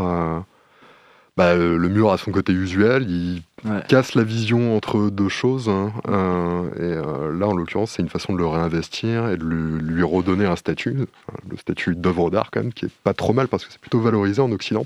[1.37, 3.81] Bah, euh, le mur a son côté usuel, il Ouais.
[3.87, 5.69] casse la vision entre deux choses.
[5.69, 9.43] hein, euh, et euh, là, en l'occurrence, c'est une façon de le réinvestir et de
[9.43, 10.95] lui, lui redonner un statut,
[11.49, 13.99] le statut d'œuvre d'art quand même, qui est pas trop mal parce que c'est plutôt
[13.99, 14.85] valorisé en Occident.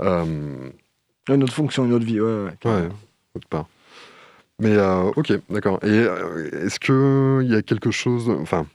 [0.00, 0.72] Une
[1.42, 2.20] autre fonction, une autre vie.
[2.20, 2.70] Ouais, ouais.
[2.70, 2.88] Ouais,
[3.34, 3.66] autre part.
[4.60, 5.78] Mais euh, ok, d'accord.
[5.84, 6.06] Et
[6.64, 8.28] est-ce qu'il y a quelque chose.
[8.40, 8.66] Enfin.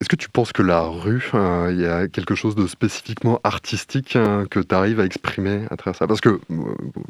[0.00, 3.38] Est-ce que tu penses que la rue, euh, il y a quelque chose de spécifiquement
[3.44, 6.06] artistique euh, que tu arrives à exprimer à travers ça?
[6.06, 6.64] Parce que, euh,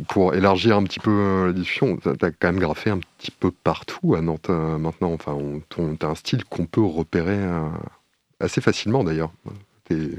[0.08, 3.30] pour élargir un petit peu euh, la discussion, tu as quand même graffé un petit
[3.30, 5.12] peu partout à Nantes euh, maintenant.
[5.12, 5.38] Enfin,
[5.68, 7.38] tu as un style qu'on peut repérer
[8.40, 9.30] assez facilement d'ailleurs.
[9.84, 10.18] Tes,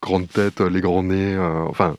[0.00, 1.96] grandes têtes, les grands nez, enfin.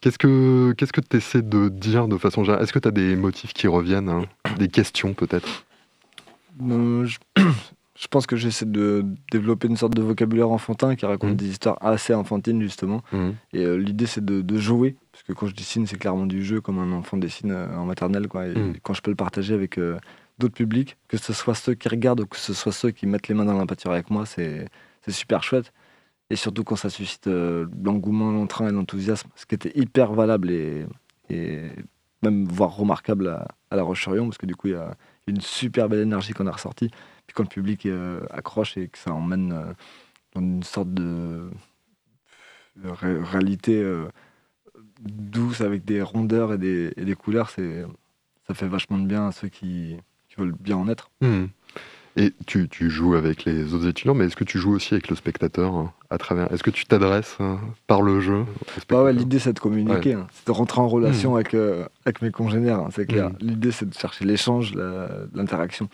[0.00, 2.62] Qu'est-ce que tu essaies de dire de façon générale?
[2.62, 4.24] Est-ce que tu as des motifs qui reviennent hein?
[4.56, 5.64] Des questions peut-être?
[6.60, 7.16] Je,
[7.98, 11.36] je pense que j'essaie de développer une sorte de vocabulaire enfantin qui raconte Mhm.
[11.36, 13.02] des histoires assez enfantines, justement.
[13.52, 16.44] Et euh, l'idée, c'est de, de jouer, parce que quand je dessine, c'est clairement du
[16.44, 18.28] jeu, comme un enfant dessine euh, en maternelle.
[18.28, 18.48] Quoi.
[18.48, 18.74] Et Mm.
[18.82, 19.98] quand je peux le partager avec euh,
[20.38, 23.28] d'autres publics, que ce soit ceux qui regardent ou que ce soit ceux qui mettent
[23.28, 24.68] les mains dans la peinture avec moi, c'est
[25.02, 25.72] c'est super chouette.
[26.28, 30.84] Et surtout quand ça suscite l'engouement, l'entrain et l'enthousiasme, ce qui était hyper valable et,
[31.30, 31.62] et
[32.22, 34.96] même voire remarquable à, à La Roche-sur-Yon, parce que du coup, il y a
[35.28, 36.90] une super belle énergie qu'on a ressortie.
[37.36, 39.72] Quand le public euh, accroche et que ça emmène euh,
[40.34, 41.48] dans une sorte de
[42.82, 44.06] de ré- réalité euh,
[45.00, 47.84] douce avec des rondeurs et des, et des couleurs, c'est,
[48.46, 49.96] ça fait vachement de bien à ceux qui,
[50.28, 51.10] qui veulent bien en être.
[51.20, 51.46] Hmm.
[52.18, 55.08] Et tu, tu joues avec les autres étudiants, mais est-ce que tu joues aussi avec
[55.10, 58.46] le spectateur hein, à travers Est-ce que tu t'adresses hein, par le jeu
[58.88, 60.26] Bah ouais, l'idée c'est de communiquer, hein.
[60.32, 63.28] c'est de rentrer en relation avec, euh, avec mes congénères, hein, c'est clair.
[63.30, 63.36] Mm.
[63.40, 64.72] L'idée c'est de chercher l'échange,
[65.34, 65.90] l'interaction.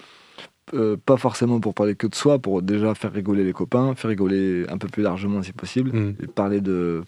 [0.74, 4.08] Euh, pas forcément pour parler que de soi, pour déjà faire rigoler les copains, faire
[4.10, 6.14] rigoler un peu plus largement si possible, Hmm.
[6.22, 7.02] et parler de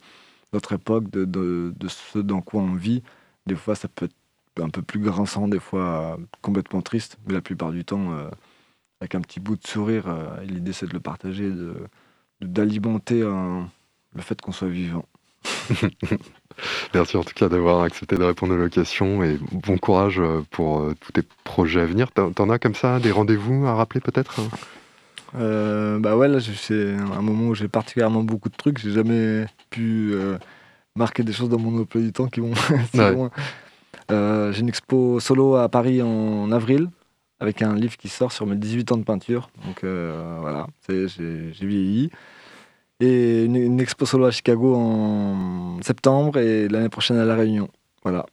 [0.52, 3.02] notre époque, de, de, de ce dans quoi on vit.
[3.46, 7.40] Des fois ça peut être un peu plus grinçant, des fois complètement triste, mais la
[7.40, 8.28] plupart du temps euh,
[9.00, 10.08] avec un petit bout de sourire.
[10.08, 11.76] euh, L'idée c'est de le partager, de-
[12.40, 15.06] d'alimenter le fait qu'on soit vivant.
[16.94, 20.42] Merci en tout cas d'avoir accepté de répondre à la question et bon courage euh,
[20.50, 22.12] pour euh, tous tes projets à venir.
[22.12, 24.48] T'en as comme ça des rendez-vous à rappeler peut-être hein?
[25.36, 28.78] Euh, bah ouais, là, c'est un moment où j'ai particulièrement beaucoup de trucs.
[28.78, 30.38] J'ai jamais pu euh,
[30.94, 32.54] marquer des choses dans mon emploi du temps qui vont
[32.92, 33.12] si Ouais.
[33.12, 33.30] loin.
[34.12, 36.88] Euh, j'ai une expo solo à Paris en avril.
[37.40, 39.50] avec un livre qui sort sur mes 18 ans de peinture.
[39.66, 41.06] Donc voilà, j'ai
[41.60, 42.10] vieilli.
[43.00, 47.68] Et une, expo solo à Chicago en septembre et l'année prochaine à La Réunion.
[48.02, 48.26] Voilà.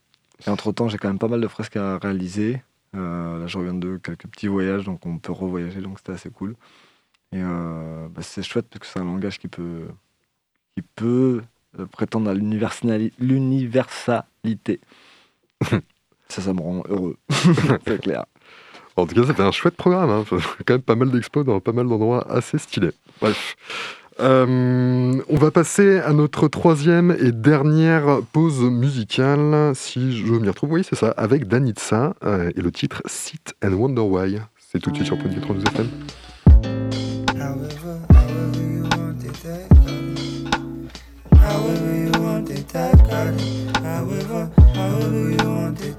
[0.45, 2.61] Et entre-temps, j'ai quand même pas mal de fresques à réaliser.
[2.95, 6.29] Euh, là, je reviens de quelques petits voyages, donc on peut revoyager, donc c'était assez
[6.29, 6.55] cool.
[7.31, 9.87] Et euh, bah, c'est chouette parce que c'est un langage qui peut,
[10.75, 11.41] qui peut
[11.91, 14.81] prétendre à l'universalité.
[16.27, 17.17] ça, ça me rend heureux,
[17.85, 18.25] c'est clair.
[18.97, 20.09] En tout cas, c'était un chouette programme.
[20.09, 20.25] Hein.
[20.65, 22.91] Quand même pas mal d'expos dans pas mal d'endroits assez stylés.
[23.21, 23.55] Bref.
[24.21, 30.73] Euh, on va passer à notre troisième et dernière pause musicale, si je m'y retrouve.
[30.73, 34.39] Oui, c'est ça, avec Danitza euh, et le titre Sit and Wonder Why.
[34.59, 35.87] C'est tout de suite sur Point 92 FM.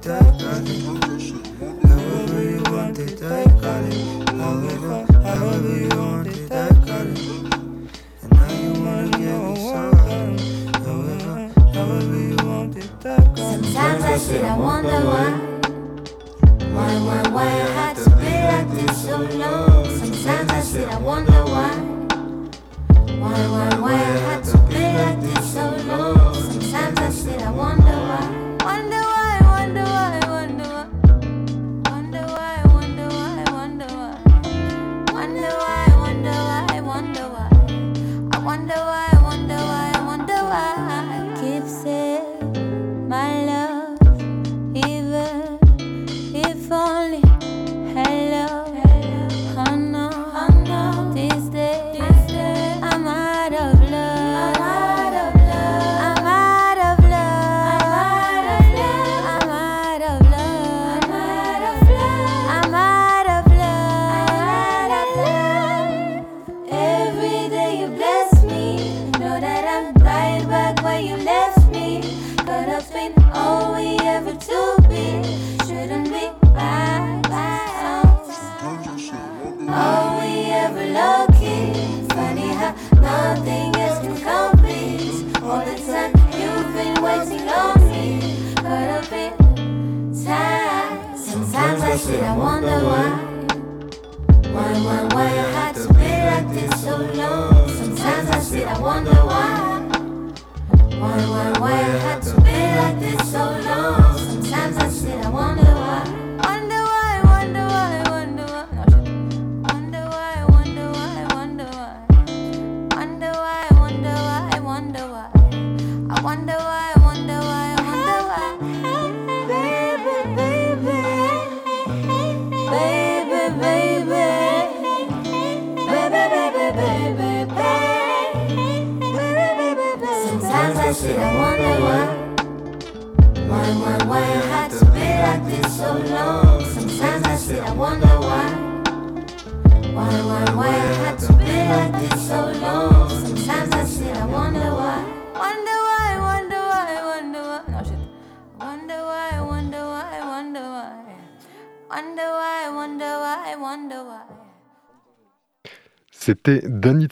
[0.05, 0.42] Sometimes I
[14.23, 15.31] sit and wonder why.
[16.75, 19.72] Why, why, why I had to be like this so long.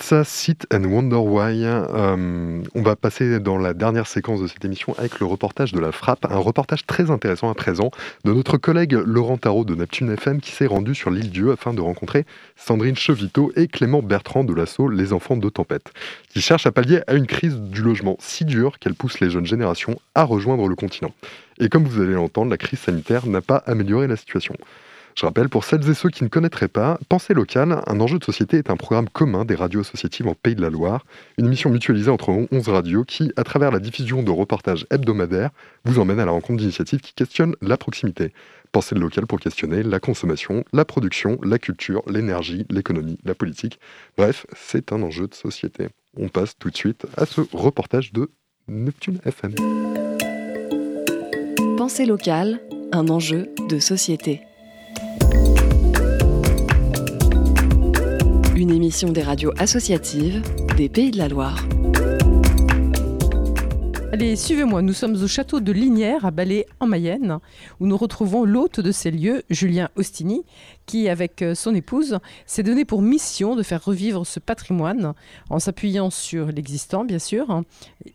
[0.01, 1.63] Danitza Sit and Wonder Why.
[1.63, 5.79] Euh, on va passer dans la dernière séquence de cette émission avec le reportage de
[5.79, 7.91] la Frappe, un reportage très intéressant à présent
[8.25, 11.75] de notre collègue Laurent Tarot de Neptune FM qui s'est rendu sur l'île Dieu afin
[11.75, 12.25] de rencontrer
[12.55, 15.91] Sandrine Chevito et Clément Bertrand de l'assaut Les Enfants de Tempête,
[16.29, 19.45] qui cherchent à pallier à une crise du logement si dure qu'elle pousse les jeunes
[19.45, 21.13] générations à rejoindre le continent.
[21.59, 24.55] Et comme vous allez l'entendre, la crise sanitaire n'a pas amélioré la situation.
[25.15, 28.23] Je rappelle, pour celles et ceux qui ne connaîtraient pas, Pensée locale, un enjeu de
[28.23, 31.05] société est un programme commun des radios associatives en Pays de la Loire,
[31.37, 35.49] une mission mutualisée entre 11 radios qui, à travers la diffusion de reportages hebdomadaires,
[35.85, 38.33] vous emmène à la rencontre d'initiatives qui questionnent la proximité.
[38.71, 43.79] Pensée locale pour questionner la consommation, la production, la culture, l'énergie, l'économie, la politique.
[44.17, 45.89] Bref, c'est un enjeu de société.
[46.17, 48.31] On passe tout de suite à ce reportage de
[48.67, 49.55] Neptune FM.
[51.77, 52.61] Pensée locale,
[52.93, 54.41] un enjeu de société.
[58.61, 60.43] Une émission des radios associatives
[60.77, 61.65] des Pays de la Loire.
[64.13, 67.39] Allez, suivez-moi, nous sommes au château de Linière à Balai en Mayenne,
[67.79, 70.43] où nous retrouvons l'hôte de ces lieux, Julien Ostini,
[70.85, 75.15] qui, avec euh, son épouse, s'est donné pour mission de faire revivre ce patrimoine,
[75.49, 77.63] en s'appuyant sur l'existant, bien sûr,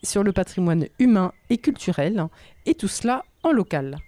[0.04, 2.28] sur le patrimoine humain et culturel,
[2.66, 3.98] et tout cela en local.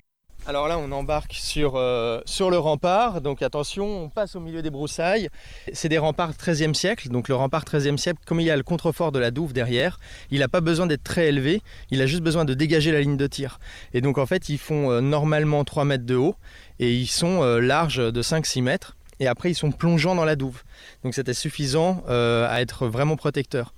[0.47, 3.21] Alors là, on embarque sur, euh, sur le rempart.
[3.21, 5.29] Donc attention, on passe au milieu des broussailles.
[5.73, 7.11] C'est des remparts 13e siècle.
[7.11, 10.01] Donc le rempart 13e siècle, comme il y a le contrefort de la Douve derrière,
[10.31, 11.61] il n'a pas besoin d'être très élevé.
[11.91, 13.61] Il a juste besoin de dégager la ligne de tir.
[13.93, 16.37] Et donc en fait, ils font euh, normalement 3 mètres de haut
[16.79, 18.97] et ils sont euh, larges de 5-6 mètres.
[19.21, 20.63] Et après, ils sont plongeants dans la Douve.
[21.05, 23.75] Donc c'était suffisant à être vraiment protecteur.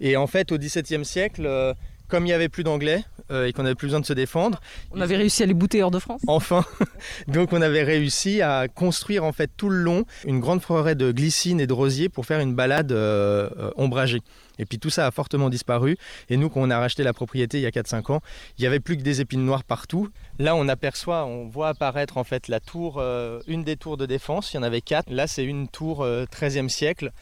[0.00, 1.74] Et en fait, au XVIIe siècle,
[2.08, 3.02] comme il n'y avait plus d'anglais
[3.32, 4.60] euh, et qu'on n'avait plus besoin de se défendre,
[4.92, 6.20] On avait réussi à les bouter hors de France.
[6.26, 6.64] Enfin,
[7.28, 11.10] donc on avait réussi à construire en fait tout le long une grande forêt de
[11.12, 14.20] glycines et de rosiers pour faire une balade euh, euh, ombragée.
[14.58, 15.96] Et puis tout ça a fortement disparu.
[16.28, 18.20] Et nous, quand on a racheté la propriété il y a 4-5 ans,
[18.58, 20.08] il n'y avait plus que des épines noires partout.
[20.38, 24.06] Là, on aperçoit, on voit apparaître en fait la tour, euh, une des tours de
[24.06, 24.52] défense.
[24.52, 25.10] Il y en avait quatre.
[25.10, 27.12] Là, c'est une tour euh, 13e siècle.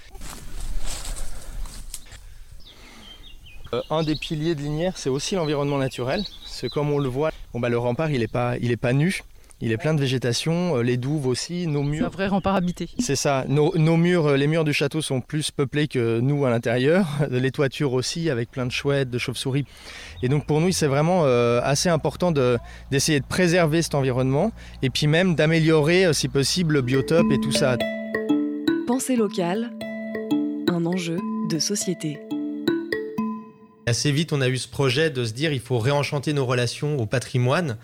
[3.60, 3.60] Euh,
[3.91, 6.23] un des piliers de Linière, c'est aussi l'environnement naturel.
[6.45, 8.77] Parce que comme on le voit, bon, bah, le rempart, il n'est pas, il est
[8.77, 9.23] pas nu.
[9.63, 12.11] Il est plein de végétation, euh, les douves aussi, nos C'est un murs.
[12.11, 12.89] vrai rempart habité.
[12.99, 13.45] C'est ça.
[13.47, 17.07] Nos, nos murs, euh, les murs du château sont plus peuplés que nous à l'intérieur.
[17.31, 19.67] Les toitures aussi, avec plein de chouettes, de chauves-souris.
[20.23, 22.57] Et donc pour nous, c'est vraiment euh, assez important de-
[22.91, 24.51] d'essayer de préserver cet environnement
[24.81, 27.77] et puis même d'améliorer, euh, si possible, le biotope et tout ça.
[28.87, 29.73] Pensée locale,
[30.69, 31.19] un enjeu
[31.51, 32.19] de société.
[33.87, 36.99] Assez vite, on a eu ce projet de se dire il faut réenchanter nos relations
[36.99, 37.79] au patrimoine.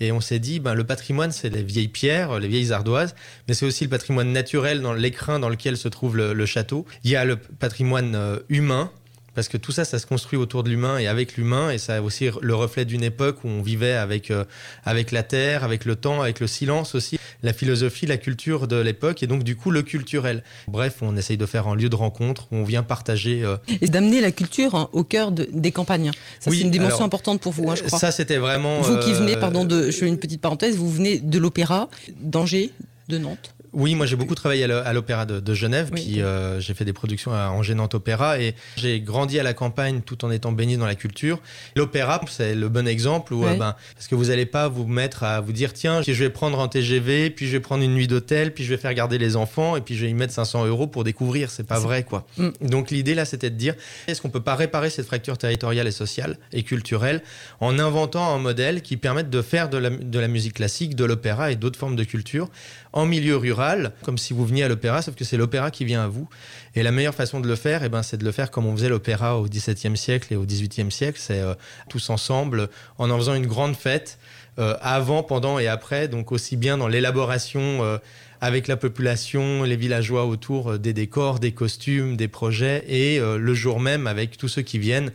[0.00, 3.14] Et on s'est dit, ben, le patrimoine, c'est les vieilles pierres, les vieilles ardoises,
[3.46, 6.86] mais c'est aussi le patrimoine naturel dans l'écrin dans lequel se trouve le, le château.
[7.04, 8.90] Il y a le patrimoine euh, humain,
[9.34, 11.96] parce que tout ça, ça se construit autour de l'humain et avec l'humain, et ça
[11.96, 14.44] a aussi le reflet d'une époque où on vivait avec, euh,
[14.84, 18.76] avec la terre, avec le temps, avec le silence aussi, la philosophie, la culture de
[18.76, 20.42] l'époque, et donc du coup le culturel.
[20.68, 23.88] Bref, on essaye de faire un lieu de rencontre où on vient partager euh, Et
[23.88, 26.10] d'amener la culture hein, au cœur de- des campagnes.
[26.40, 27.98] Ça, Oui, c'est une dimension alors, importante pour vous, hein, je crois.
[27.98, 28.80] Ça, c'était vraiment.
[28.80, 31.88] vous qui venez, euh, pardon, de, je fais une petite parenthèse, vous venez de l'opéra
[32.20, 32.70] d'Angers,
[33.08, 33.54] de Nantes.
[33.72, 36.02] Oui, moi j'ai beaucoup travaillé à l'o- à l'Opéra de, de Genève, Oui.
[36.02, 39.54] puis euh, j'ai fait des productions à Angers Nantes Opéra et j'ai grandi à la
[39.54, 41.40] campagne tout en étant baigné dans la culture.
[41.76, 45.22] L'opéra, c'est le bon exemple où, euh, ben, parce que vous n'allez pas vous mettre
[45.24, 48.06] à vous dire tiens, je vais prendre un TGV, puis je vais prendre une nuit
[48.08, 50.66] d'hôtel, puis je vais faire garder les enfants et puis je vais y mettre 500
[50.66, 51.50] euros pour découvrir.
[51.50, 52.26] C'est pas vrai quoi.
[52.36, 52.48] Mm.
[52.62, 53.74] Donc l'idée là, c'était de dire
[54.06, 57.22] est-ce qu'on peut pas réparer cette fracture territoriale et sociale et culturelle
[57.60, 61.04] en inventant un modèle qui permette de faire de la, de la musique classique, de
[61.04, 62.48] l'opéra et d'autres formes de culture
[62.92, 66.04] en milieu rural, comme si vous veniez à l'opéra, sauf que c'est l'opéra qui vient
[66.04, 66.28] à vous.
[66.74, 68.76] Et la meilleure façon de le faire, eh ben, c'est de le faire comme on
[68.76, 71.54] faisait l'opéra au XVIIe siècle et au XVIIIe siècle, c'est euh,
[71.88, 72.68] tous ensemble,
[72.98, 74.18] en en faisant une grande fête,
[74.58, 77.98] euh, avant, pendant et après, donc aussi bien dans l'élaboration euh,
[78.42, 83.78] avec la population, les villageois autour des décors, des costumes, des projets, et le jour
[83.78, 85.12] même avec tous ceux qui viennent.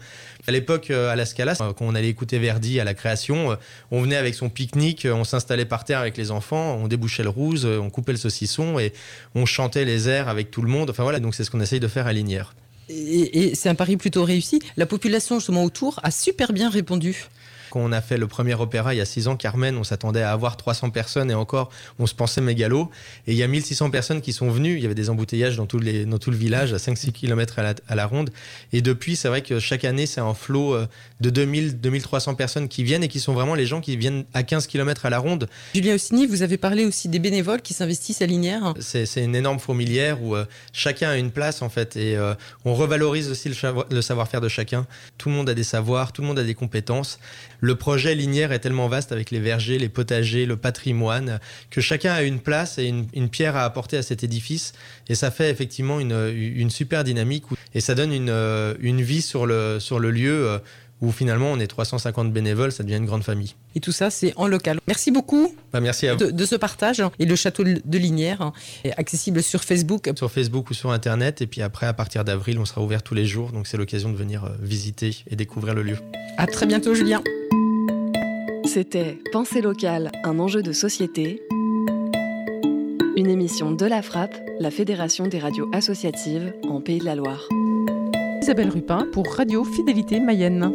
[0.48, 3.56] À l'époque, à la Scala, quand on allait écouter Verdi à la création, euh,
[3.92, 7.24] on venait avec son pique-nique, euh, on s'installait par terre avec les enfants, on débouchait
[7.24, 8.94] le rouge, euh, on coupait le saucisson et
[9.36, 10.90] on chantait les airs avec tout le monde.
[10.90, 12.56] Enfin voilà, donc c'est ce qu'on essaye de faire à Linière.
[12.90, 14.62] Et c'est un pari plutôt réussi.
[14.78, 17.26] La population justement autour a super bien répondu.
[17.70, 20.22] Quand on a fait le premier opéra il y a six ans, Carmen, on s'attendait
[20.22, 22.90] à avoir 300 personnes et encore, on se pensait mégalo.
[23.28, 24.76] Et il y a 1600 personnes qui sont venues.
[24.76, 27.60] Il y avait des embouteillages dans, tous les, dans tout le village, à 5-6 km
[27.60, 28.30] à la, à la ronde.
[28.74, 30.88] Et depuis, c'est vrai que chaque année, c'est un flot euh,
[31.22, 34.68] de 2000-2300 personnes qui viennent et qui sont vraiment les gens qui viennent à 15
[34.68, 35.48] km à la ronde.
[35.74, 38.74] Julien Ossini, vous avez parlé aussi des bénévoles qui s'investissent à Linière.
[38.80, 42.34] C'est une énorme fourmilière où euh, chacun a une place en fait et euh,
[42.66, 44.86] on revalorise aussi le savoir-faire de chacun.
[45.18, 47.20] Tout le monde a des savoirs, tout le monde a des compétences.
[47.60, 51.40] Le projet Linière est tellement vaste avec les vergers, les potagers, le patrimoine,
[51.70, 54.74] que chacun a une place et une, pierre à apporter à cet édifice.
[55.10, 57.44] Et ça fait effectivement une, super dynamique
[57.74, 60.60] et ça donne une, euh, vie sur le, sur le lieu euh,
[61.02, 63.54] où finalement on est 350 bénévoles, ça devient une grande famille.
[63.76, 64.80] Et tout ça, c'est en local.
[64.88, 66.20] Merci beaucoup Bah, merci à vous.
[66.26, 67.04] de, de ce partage.
[67.20, 68.52] Et le château de Linière
[68.84, 70.10] est accessible sur Facebook.
[70.16, 71.42] sur Facebook ou sur Internet.
[71.42, 73.52] Et puis après, à partir d'avril, on sera ouvert tous les jours.
[73.52, 75.98] Donc c'est l'occasion de venir euh, visiter et découvrir le lieu.
[76.38, 77.22] À très bientôt, Julien.
[78.66, 81.42] C'était Pensée locale, un enjeu de société.
[83.16, 87.48] Une émission de la Frappe, la Fédération des radios associatives en Pays de la Loire.
[88.42, 90.72] Isabelle Rupin pour Radio Fidélité Mayenne.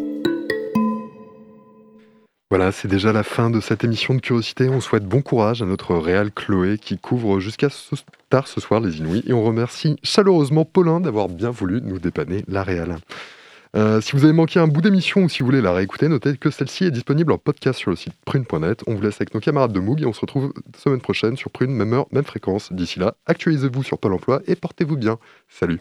[2.50, 4.68] Voilà, c'est déjà la fin de cette émission de Curiosité.
[4.68, 7.94] On souhaite bon courage à notre réal Chloé qui couvre jusqu'à ce
[8.28, 9.22] tard ce soir les Inouïs.
[9.26, 12.98] Et on remercie chaleureusement Paulin d'avoir bien voulu nous dépanner la réal.
[13.74, 16.36] Euh, si vous avez manqué un bout d'émission ou si vous voulez la réécouter, notez
[16.36, 18.82] que celle-ci est disponible en podcast sur le site prune.net.
[18.86, 21.50] On vous laisse avec nos camarades de Moog et on se retrouve semaine prochaine sur
[21.50, 22.70] Prune, même heure, même fréquence.
[22.70, 25.18] D'ici là, actualisez-vous sur Pôle emploi et portez-vous bien.
[25.48, 25.80] Salut